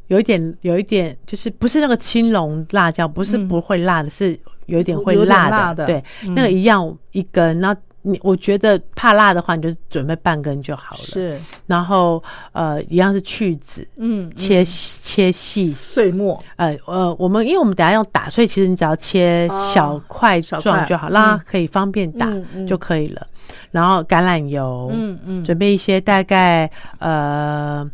[0.07, 3.47] 有一点有一点就是不是那个青龙辣椒，不是嗯。
[3.47, 5.85] 不会辣的，是有一点会辣的，辣的。
[5.85, 6.35] 对，嗯。
[6.35, 7.59] 那个一样一根。
[7.59, 12.21] 然后你我觉得怕辣的话，你就准备半根就好了。，是，然后
[12.51, 15.67] 呃，一样是去籽，嗯，嗯切切细。
[15.67, 22.27] 碎末，呃呃，我们因为我们等下要打，所以其实你只要切哦小块状就好，让嗯它可以方便打
[22.67, 23.27] 就可以了。
[23.71, 27.89] 然后橄榄油，嗯嗯，准备一些大概呃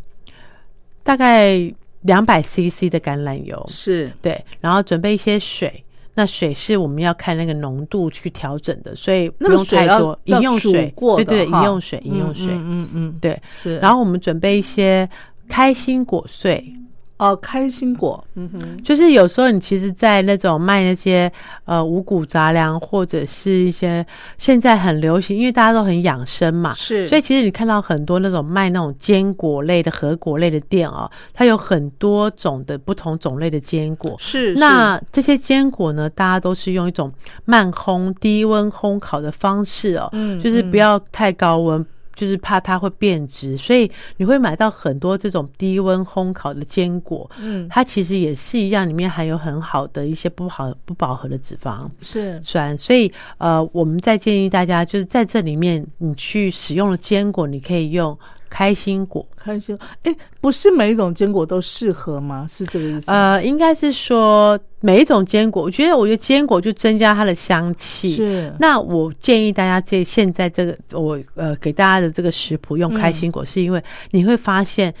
[1.02, 1.58] 大概
[2.02, 5.84] 两百 CC 的橄榄油，是对，然后准备一些水。
[6.18, 10.18] 那水是我们要看那个浓度去调整的，所以不用太多。
[10.24, 13.40] 饮用水对对，饮用水，饮用水，嗯嗯嗯，对。
[13.48, 13.78] 是。
[13.78, 15.08] 然后我们准备一些
[15.48, 16.72] 开心果碎，
[17.18, 21.30] 哦，开心果，嗯哼，就是有时候你其实，在那种卖那些
[21.64, 24.06] 呃五谷杂粮，或者是一些
[24.38, 34.14] 现在很流行，因为大家都很养生嘛，是所以其实你看到很多那种卖那种坚果类的、核果类的店哦，它有很多种的不同种类的坚果。
[34.18, 37.12] 是那这些坚果呢，大家都是用一种
[37.44, 41.84] 慢烘、低温烘烤的方式哦，嗯就是不要太高温。
[42.18, 47.68] 就是怕它会变质，所以你会买到很多这种低温烘烤的坚果，嗯。
[47.70, 52.42] 它其实也是一样，里面含有很好的一些不好不饱和的脂肪是。
[52.42, 58.18] 酸，所以呃，我们在建议大家就是在这里面你去使用了坚果，你可以用
[58.50, 62.46] 开心果，开心，哎，不是每一种坚果都适合吗？
[62.48, 63.10] 是这个意思？
[63.10, 68.16] 呃，应该是说每一种坚果，我觉得我觉得坚果就增加它的香气。
[68.16, 74.92] 是那我建议大家这现在这个我呃给大家的这个食谱用开心果，是因为你会发现，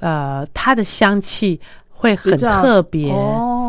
[0.00, 3.61] 呃，它的香气会很特别哦，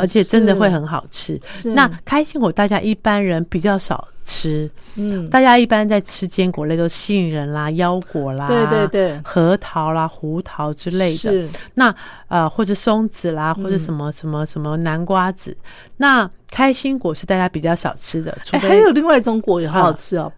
[0.00, 1.38] 而且真的会很好吃。
[1.62, 9.20] 那开心果大家一般人比较少吃，嗯，大家一般在吃坚果类都杏仁啦、腰果啦、对对对。
[9.24, 11.30] 核桃啦、胡桃之类的。
[11.30, 11.48] 是。
[11.74, 11.94] 那
[12.28, 13.64] 呃，或者松子啦，嗯。
[13.64, 15.56] 或者什么什么什么南瓜子。
[15.96, 20.32] 那开心果是大家比较少吃的，除哎，非还有另外一种果也好好吃哦，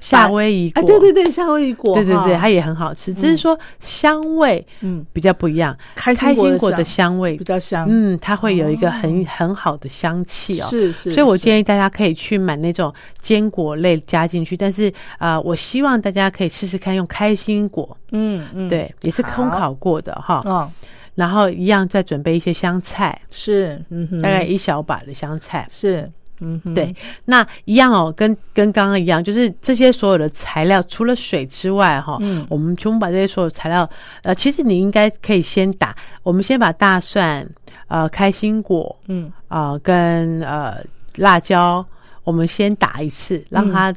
[0.00, 0.80] 夏威夷果。
[0.80, 5.76] 哎，对对对，夏威夷果，对对对，它也很好吃，只是说香味嗯，比较不一样。
[5.94, 10.66] 开开心果心果的香味比，较香，嗯，它会有一个很很好的香气哦。
[10.70, 14.88] 是是，所以我建议大家可以去买那种坚果类加进去，但是
[15.18, 20.40] 啊、呃我希望大家可以试试看用开心果，嗯嗯，对，也是空烤过的哈。
[20.44, 20.70] 哦，
[21.14, 25.66] 然后一样再准备一些香菜，是，嗯哼，大概一小把的香菜。
[25.70, 26.94] 是，嗯哼，对，
[27.26, 32.46] 那一样哦，跟跟刚刚一样，就是这些所有的材料，除了水之外，哈、嗯。
[32.50, 33.88] 我们全部把这些所有材料，
[34.22, 37.48] 呃，其实你应该可以先打，我们先把大蒜、
[37.88, 39.32] 呃开心果，嗯。
[39.48, 40.76] 啊、跟呃
[41.16, 41.84] 辣椒，
[42.22, 43.92] 我们先打一次，让它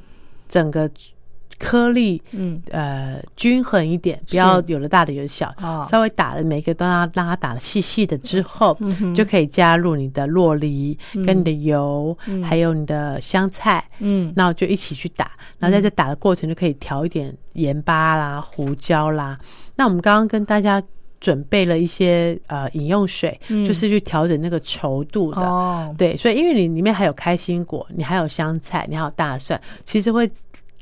[0.50, 0.90] 整个
[1.64, 5.82] 颗粒嗯，呃均衡一点，不要有的大的有的小，哦。
[5.90, 13.82] 稍微打的每个都要让它打的细细的之后，嗯就可以加入你的洛梨、跟你的油，还有你的香菜。
[14.00, 14.34] 嗯。
[14.36, 19.40] 那我就一起去打，然后在这打的过程就可以调一点盐巴啦、胡椒啦。
[19.78, 20.84] 那我们刚刚跟大家
[21.22, 23.66] 准备了一些呃饮用水，嗯。
[23.66, 25.42] 就是去调整那个稠度的。
[25.42, 30.30] 哦，对，所以因为你里面还有开心果，你还有香菜，你还有大蒜，其实会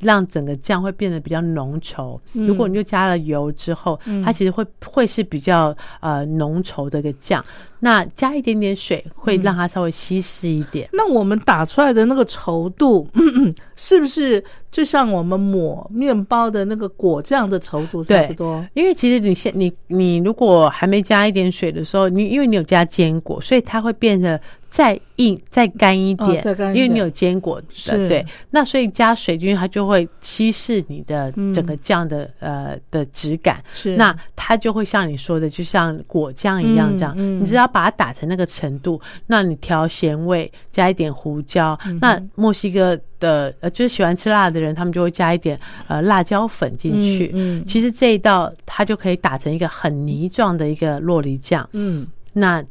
[0.02, 2.20] 让整个酱会变得比较浓稠。
[2.34, 7.42] 嗯如果你就加了油之后，它其实会会是比较呃浓稠的一个酱。
[7.84, 10.88] 那加一点点水，会让它稍微稀释一点。
[10.92, 13.08] 那我们打出来的那个稠度，
[13.74, 18.64] 是不是就像我们抹面包的那个果酱的稠度差不多？
[18.74, 24.40] 因为其实你现你你如果还没加一点水的时候，你因为你有加坚果，所以它会变得
[24.72, 26.42] 再硬、再干一点，
[26.74, 28.24] 因为你有坚果的，对。
[28.52, 33.62] 那所以加水进去，它就会稀释你的嗯整个酱的、呃的质感。
[33.74, 41.78] 是那它就会像你说的，就像果酱一样这样，嗯嗯你只要把它打成那个程度，那你调咸味，加一点胡椒。
[41.84, 47.30] 嗯那墨西哥的呃，就是喜欢吃辣的人，他们就会加一点呃辣椒粉进去。
[47.34, 51.68] 嗯嗯其实这一道它就可以打成一个很泥状的一个洛梨酱。
[51.72, 52.64] 嗯那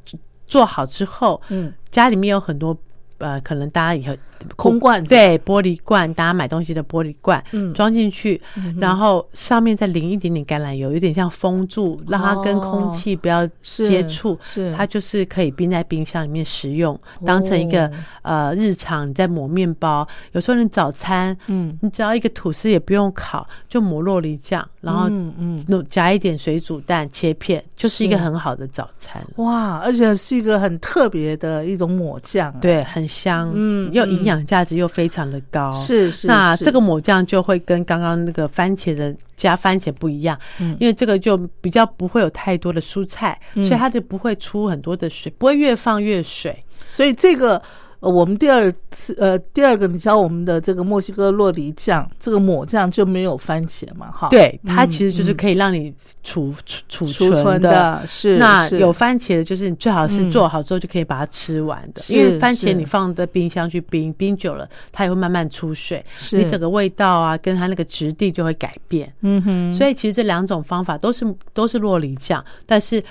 [0.52, 2.78] 做好之后，嗯，家里面有很多
[3.20, 4.14] 呃，可能大家以后
[4.56, 5.10] 空罐子。
[5.10, 7.74] 对玻璃罐，大家买东西的玻璃罐，嗯。
[7.74, 8.40] 装进去，
[8.78, 17.92] 然后上面再淋一点点橄榄油，有点像封住，让它跟空气不要接触，是它就是可以冰在冰箱里面食用，当成一个、哦
[18.24, 21.78] 呃日常你在抹面包，有时候你早餐，嗯。
[21.82, 25.66] 你只要一个吐司也不用烤，就抹洛梨酱，然后嗯嗯。
[25.68, 29.26] 弄加一点水煮蛋切片，就是一个很好的早餐。
[29.38, 35.74] 哇，而且是一个很特别的一种抹酱、啊，，对，很香，嗯又营养价值又非常的高。
[35.74, 36.22] 是是。
[36.22, 46.64] 是那这个抹酱就会跟刚刚那个番茄的加番茄不一样，嗯因为这个就比较不会有太多的蔬菜，嗯所以它就不会出很多的水，不会越放越水。
[46.90, 47.62] 所以这个
[48.02, 55.94] 呃，我们第二次呃第二个你教我们的这个墨西哥洛梨酱，这个抹酱就没有番茄嘛，哈，对，它其实就是嗯可以让你
[56.24, 60.32] 储储储储存存的是是那有番茄的，就是你最好是嗯。
[60.32, 66.38] 做好之后就可以把它吃完的，因为番茄你放在冰箱去冰，冰久了它也会慢慢出水，是。
[66.38, 69.14] 你整个味道啊跟它那个质地就会改变。
[69.22, 71.24] 嗯哼，所以其实这两种方法都是
[71.54, 73.04] 都是洛梨酱，但是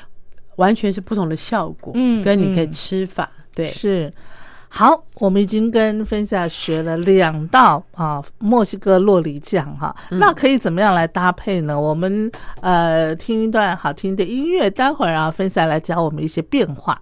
[0.56, 2.72] 完全是不同的效果，嗯跟你可以嗯。
[2.72, 4.12] 吃法，对，是。
[4.72, 11.78] 好，我们已经跟分享学了两道啊墨西哥洛里酱哈，嗯那可以怎么样来搭配呢？
[11.78, 16.98] 我们呃听一段好听的音乐，待会儿啊分享来教我们一些变化。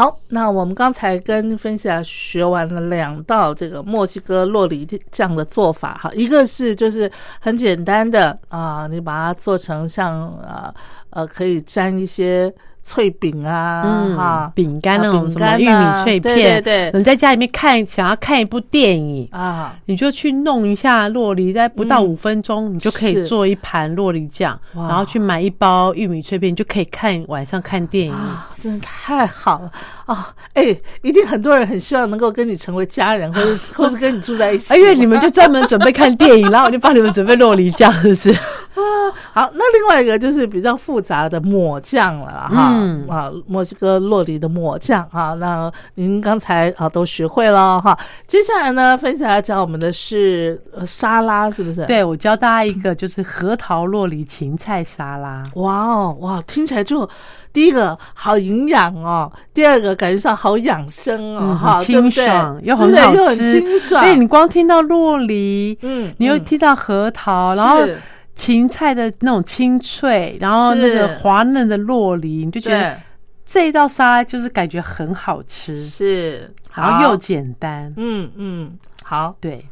[0.00, 10.74] 好，那我们刚才跟分析啊学完了两道这个墨西哥洛里酱的做法哈，一个是就是很简单的啊、你把它做成像呃
[11.10, 12.50] 呃可以沾一些
[12.82, 28.12] 脆饼啊，嗯哈，饼干那种什么玉米脆片，对对对你在家里面看，想要看一部电影，啊，你就去弄一下洛梨，在不到嗯五分钟，你就可以做一盘洛梨酱，然后去买一包玉米脆片，你就可以看晚上看电影。
[28.12, 29.70] 啊，真的太好了
[30.06, 30.34] 啊！
[30.54, 34.72] 哎，一定很多人很希望能够跟你成为家人，或者 或是跟你住在一起。
[34.74, 38.36] 而且你们就专门准备看电影，然后我就帮你们准备洛梨酱，是不是？
[39.32, 55.42] 好，那另外一个就是比较复杂的抹酱了哈，嗯啊，墨西哥洛梨的抹酱啊，那您刚才啊都学会了哈，接下来呢，分享要教我们的是呃沙拉，是不是？，对，我教大家一个就是核桃洛梨芹菜沙拉。
[55.54, 57.08] 哇哦哇，听起来就
[57.52, 64.04] 第一个好营养哦，第二个感觉上好养生哦，嗯，哈、很对不对清爽，又很好对又很吃，清爽。
[64.04, 67.98] 对你光听到洛梨，嗯，你又嗯听到核桃，然后是
[68.40, 72.98] 芹菜的那种清脆，然后那个滑嫩的洛梨，你就觉得
[73.44, 77.92] 这一道沙拉就是感觉很好吃，是，然后又简单。
[77.98, 79.66] 嗯嗯好，对，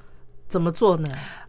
[0.48, 1.06] 怎么做呢？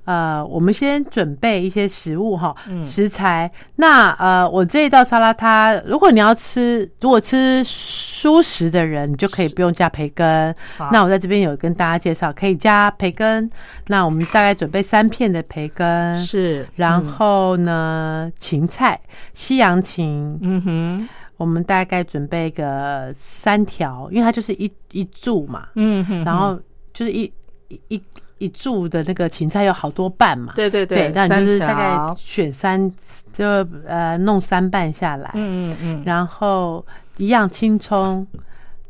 [0.10, 2.84] 呃，我们先准备一些食物哈，嗯。
[2.84, 3.52] 食材。
[3.76, 10.56] 那呃，我这一道沙拉它，如果你要吃，如果吃蔬食的人，你就可以不用加培根。
[10.92, 13.48] 那我在这边有跟大家介绍，可以加培根。
[13.86, 19.00] 那我们大概准备三片的培根，是，然后呢，芹菜、
[19.36, 26.60] 西洋芹，嗯哼，我们大概准备个三条，因为它就是一一柱嘛，嗯哼，然后
[26.96, 27.32] 就是一
[27.68, 28.02] 一一
[28.40, 32.92] 一柱的那个芹菜有好多瓣嘛，对对对，那你就是大概条选三，
[33.32, 33.46] 就
[33.86, 36.84] 呃弄三瓣下来，嗯嗯嗯，然后
[37.18, 38.26] 一样青葱。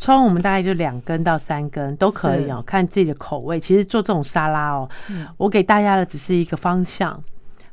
[0.02, 3.60] 葱我们大概就两根到三根都可以哦，看自己的口味。
[3.60, 5.28] 其实做这种沙拉哦，嗯。
[5.36, 7.22] 我给大家的只是一个方向，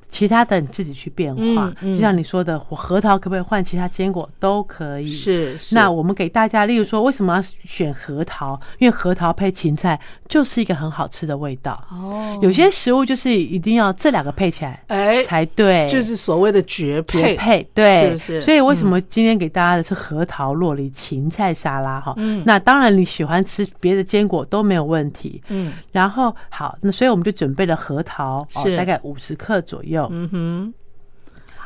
[0.09, 1.41] 其他的你自己去变化。
[1.43, 5.11] 嗯嗯就像你说的，我核桃可不可以换其他坚果都可以。
[5.11, 8.59] 是是，那我们给大家，例如说，为什么要选核桃？
[8.79, 9.99] 因为核桃配芹菜
[10.29, 11.83] 就是一个很好吃的味道。
[11.91, 22.15] 哦，有些食物就是一定要这两个配起来哎，才对，就是所谓的绝配，绝配，对，是是所以为什么今天给大家的是核桃洛梨芹菜沙拉哈？
[22.17, 25.43] 嗯那当然你喜欢吃别的坚果都没有问题。
[25.49, 30.75] 嗯然后好，那所以我们就准备了核桃，哦是，大概五十克左右，嗯哼，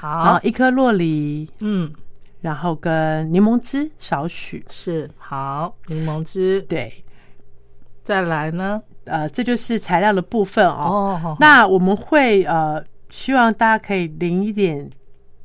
[0.00, 1.92] 然后好，一颗洛梨，嗯。
[2.42, 6.90] 然后跟柠檬汁少许，是好，柠檬汁，对，
[8.02, 8.82] 再来呢？
[9.04, 11.20] 呃，这就是材料的部分哦。
[11.22, 14.88] 哦，那我们会呃，希望大家可以淋一点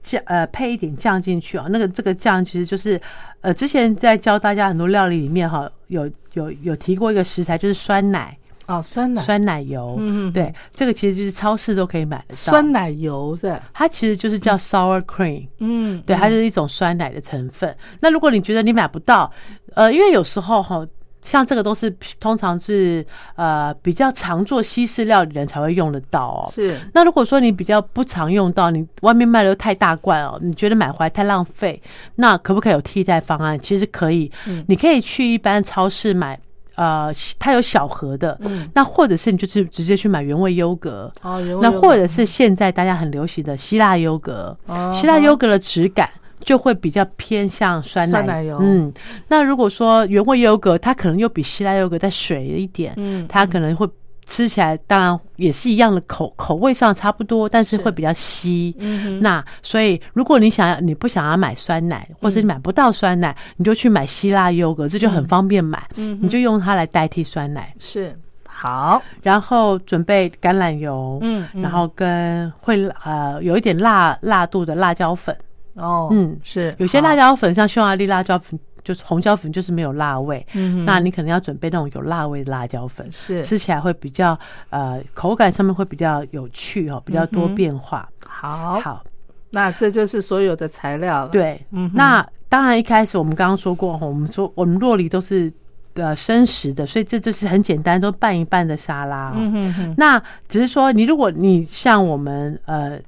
[0.01, 1.65] 酱，呃，配一点酱进去哦。
[1.69, 2.97] 那个这个酱其实就是，
[3.41, 8.37] 呃，之前在教大家很多料理里面哈，有有有提过一个食材，就是酸奶、
[8.67, 9.95] 哦，酸奶，酸奶油。
[9.99, 12.51] 嗯嗯对，这个其实就是超市都可以买得到。
[12.51, 15.47] 酸奶油是，它其实就是叫 sour cream。
[15.59, 17.75] 嗯，对，它就是一种酸奶的成分。
[17.99, 19.31] 那如果你觉得你买不到，
[19.75, 20.83] 呃，因为有时候哈，
[21.21, 23.05] 像这个都是通常是
[23.35, 26.51] 呃比较常做西式料理的人才会用得到哦。
[26.51, 31.81] 是那如果说你比较不常用到，你外面卖的又太大罐哦，你觉得买回来太浪费，
[32.15, 33.59] 那可不可以有替代方案？
[33.59, 36.39] 其实可以，嗯你可以去一般超市买。
[36.75, 38.69] 呃，它有小盒的，嗯。
[38.73, 44.91] 那或者是你就是直接去买原味优格，哦，原味那或者是现在大家很流行的希腊优格，哦。
[44.93, 46.09] 希腊优格的质感
[46.41, 48.11] 就会比较偏向酸奶。
[48.11, 48.57] 酸奶油。
[48.61, 48.93] 嗯，
[49.27, 53.25] 那如果说原味优格，它可能又比希腊优格再水一点，嗯。
[53.27, 53.87] 它可能会
[54.25, 57.83] 吃起来当然也是一样的口口味上差不多，但是是。
[57.83, 58.75] 会比较稀。
[58.79, 65.87] 嗯那所以，如果你想要，你不想要买酸奶，或者你买不到酸奶，你就去买希腊优格，这就很方便买。
[65.95, 68.17] 嗯你就用它来代替酸奶，是。
[68.47, 71.61] 好，然后准备橄榄油，嗯嗯。
[71.61, 75.35] 然后跟会呃有一点辣辣度的辣椒粉，
[75.75, 76.35] 哦，嗯。
[76.41, 76.73] 是。
[76.79, 83.43] 有些辣椒粉像匈牙利辣椒粉，就是红椒粉就是没有辣味，嗯那你可能要准备那种有辣味的辣椒粉，是。
[83.43, 88.07] 吃起来会比较呃口感上面会比较有趣哦，比较多变化。
[88.25, 89.03] 好，好，
[89.49, 95.51] 那这就是所有的材料了，，对，嗯那当然一开始我们刚刚说过，我们说我们洛梨都是
[95.95, 99.33] 呃生食的，所以这就是很简单，都拌一拌的沙拉、哦。
[99.35, 102.99] 嗯哼哼，那只是说，你如果你像我们呃，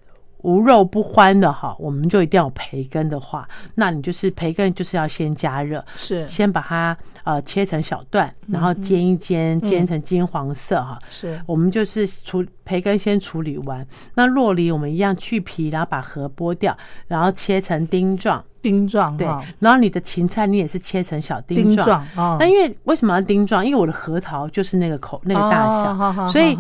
[0.48, 3.46] 无肉不欢的哈，我们就一定要培根的话，
[3.76, 10.98] 那你就是培根就是要先加热，是先把它呃切成小段，然后煎一煎，煎成金黄色哈。
[11.10, 16.76] 是我们就是处培根先处理完，那洛梨我们一样去皮，然后把核剥掉，
[17.08, 19.28] 然后切成丁状，丁状对，
[19.60, 22.08] 然后你的芹菜你也是切成小丁丁状。
[22.16, 23.66] 那因为为什么要丁状？
[23.66, 26.58] 因为我的核桃就是那个口那个大小，所以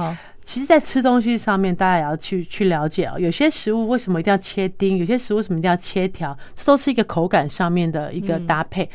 [0.47, 3.19] 其实，在吃东西上面，大家也要去去了解哦。
[3.19, 4.97] 有些食物为什么一定要切丁？
[4.97, 6.35] 有些食物为什么一定要切条？
[6.55, 8.89] 这都是一个口感上面的一个搭配。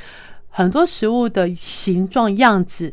[0.49, 2.91] 很多食物的形状样子，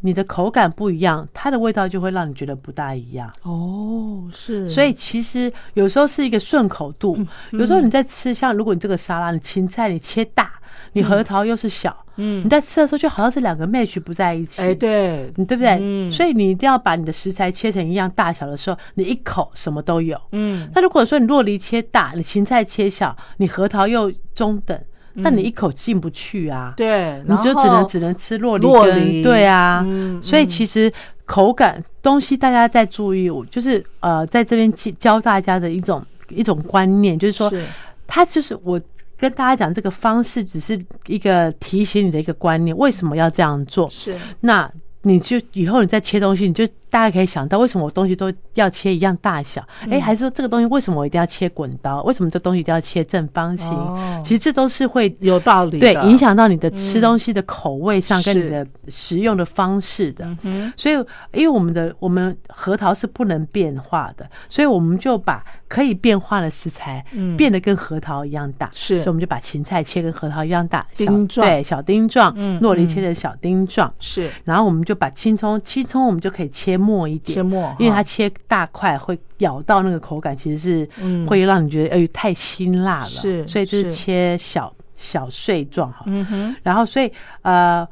[0.00, 3.32] 你的口感不一样，它的味道就会让你觉得不大一样。
[3.42, 7.16] 哦，是，所以其实有时候是一个顺口度，
[7.52, 10.52] 有时候你在吃，像如果你这个沙拉，你芹菜你切大，
[10.92, 15.78] 你核桃又是小，嗯你在吃的时候就好像这两个 match 不在一起，哎，对，你对不对？
[15.80, 20.20] 嗯所以你一定要把你的食材切成一样大小的时候，你一口什么都有。
[20.32, 24.78] 嗯，那如果说你洛梨切大，你芹菜切小，你核桃又中等，
[25.14, 26.74] 那你一口进不去啊。
[26.76, 30.92] 对，你就只能只能吃洛梨洛跟梨对啊，嗯所以其实
[31.24, 37.64] 口感东西大家在注意，我就是呃在这边教教大家的一种一种观念，就是说是
[38.06, 38.80] 它就是我
[39.24, 43.88] 跟大家讲这个方式只是一个提醒你的一个观念，为什么要这样做？
[43.88, 44.70] 是那
[45.00, 49.60] 你就以后你再切东西，你就大家可以想到为什么我东西都要切一样大小？
[49.82, 52.00] 嗯哎、还是说这个东西为什么我一定要切滚刀？
[52.04, 53.68] 为什么这东西一定要切正方形？
[53.70, 60.24] 哦其实这都是会有道理的，对影响到你的吃东西的口味上，跟你的食用的方式的。
[60.42, 60.94] 嗯所以，
[61.32, 68.70] 因为我们的我们核桃是不能变化的，所以我们就把可以变化的食材嗯变得跟核桃一样大。
[68.72, 73.92] 是所以我们就把芹菜切跟核桃一样大，小丁状对小丁状嗯，洛梨嗯切成小丁状。
[73.98, 81.26] 是然后我们就把青葱，青葱我们就可以切末一点，切末因为它切大块会咬到那个口感，其实是嗯。
[81.26, 83.92] 会让你觉得哎太辛辣了，是所以就是是。
[83.92, 86.02] 切小小碎状哈。
[86.06, 87.10] 嗯哼，然后所以
[87.42, 87.86] 呃，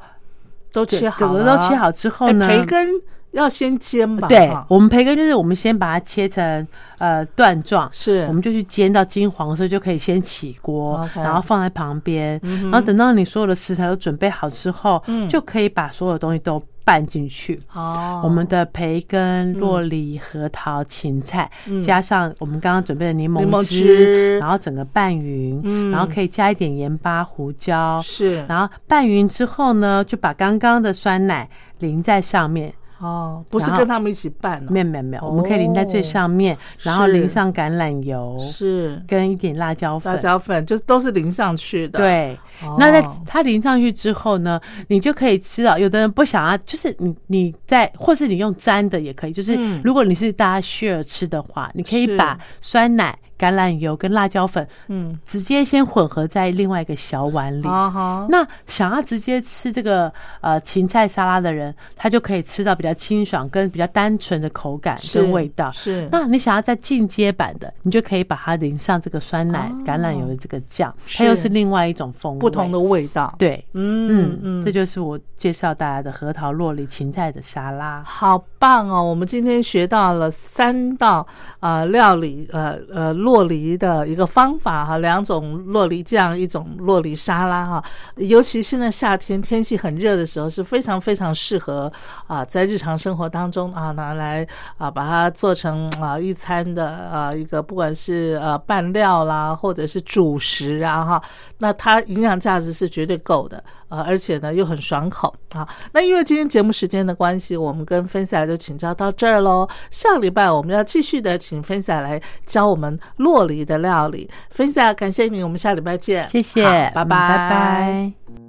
[0.71, 2.87] 都切好整个了，都切好之后哎呢，培根
[3.31, 4.27] 要先煎吧？
[4.27, 6.67] 对我们培根就是我们先把它切成
[6.99, 8.25] 呃段状，是。
[8.27, 15.27] 我们就去煎到金黄色，就可以先起锅然后放在旁边，嗯然后等到你所有的食材都准备好之后，嗯。
[15.27, 17.59] 就可以把所有东西都拌进去。
[17.73, 21.49] 哦，我们的培根、洛梨、核桃、芹菜，
[21.83, 24.39] 加上我们刚刚准备的柠柠檬檬汁，汁。
[24.39, 25.91] 然后整个拌匀，嗯。
[25.91, 28.45] 然后可以加一点盐巴、胡椒，是。
[28.47, 32.73] 然后拌匀之后呢，就把刚刚的酸奶淋在上面。
[33.03, 40.19] 哦，不是跟他们一起拌哦，没有没有没有，我们可以淋在最上面，然后淋上橄榄油，是跟一点辣椒粉辣。
[40.21, 45.77] 椒粉，就都是淋上去的。，对，哦那在它淋上去之后呢，你就可以吃了。
[45.79, 49.33] 有的人不想要，就是你你在，或是你用沾的也可以。
[49.33, 57.67] 就是嗯如果你是大家 share 吃的话，你可以把酸奶、橄榄油跟辣椒粉嗯，直接先混合在另外一个小碗里。
[57.67, 65.71] 哦好，那想要直接吃这个呃芹菜沙拉的人，他就可以吃到比较清爽跟比较单纯的口感跟味道。
[65.71, 73.33] 是那你想要再进阶版的，你就可以把它淋上这个酸奶、哦橄榄油的这个酱，它又是另外一种风味，不同的味道。
[73.37, 73.63] 对。
[73.73, 78.03] 嗯嗯嗯，这就是我介绍大家的核桃、洛里、芹菜的沙拉。
[78.05, 79.03] 好棒哦！
[79.03, 81.25] 我们今天学到了三道
[81.59, 87.83] 啊、呃料理，呃呃洛洛梨的一个方法哈，两种洛梨酱，一种洛梨沙拉哈。
[88.17, 91.91] 尤其现在夏天天气很热的时候，是非常非常适合
[92.27, 101.23] 啊、在日常生活当中啊拿来啊把它做成啊一餐的啊一个不管是呃拌料啦，或者是主食啊哈，
[101.57, 103.63] 那它营养价值是绝对够的，
[103.93, 105.67] 呃，而且呢又很爽口啊。
[105.91, 109.69] 那因为今天节目时间的关系，我们跟分享就请教到这儿喽。
[109.91, 114.27] 下礼拜我们要继续的请分享来教我们洛梨的料理。
[114.49, 116.63] 分享感谢你，我们下礼拜见，谢谢，
[116.95, 118.42] 好拜拜嗯拜拜。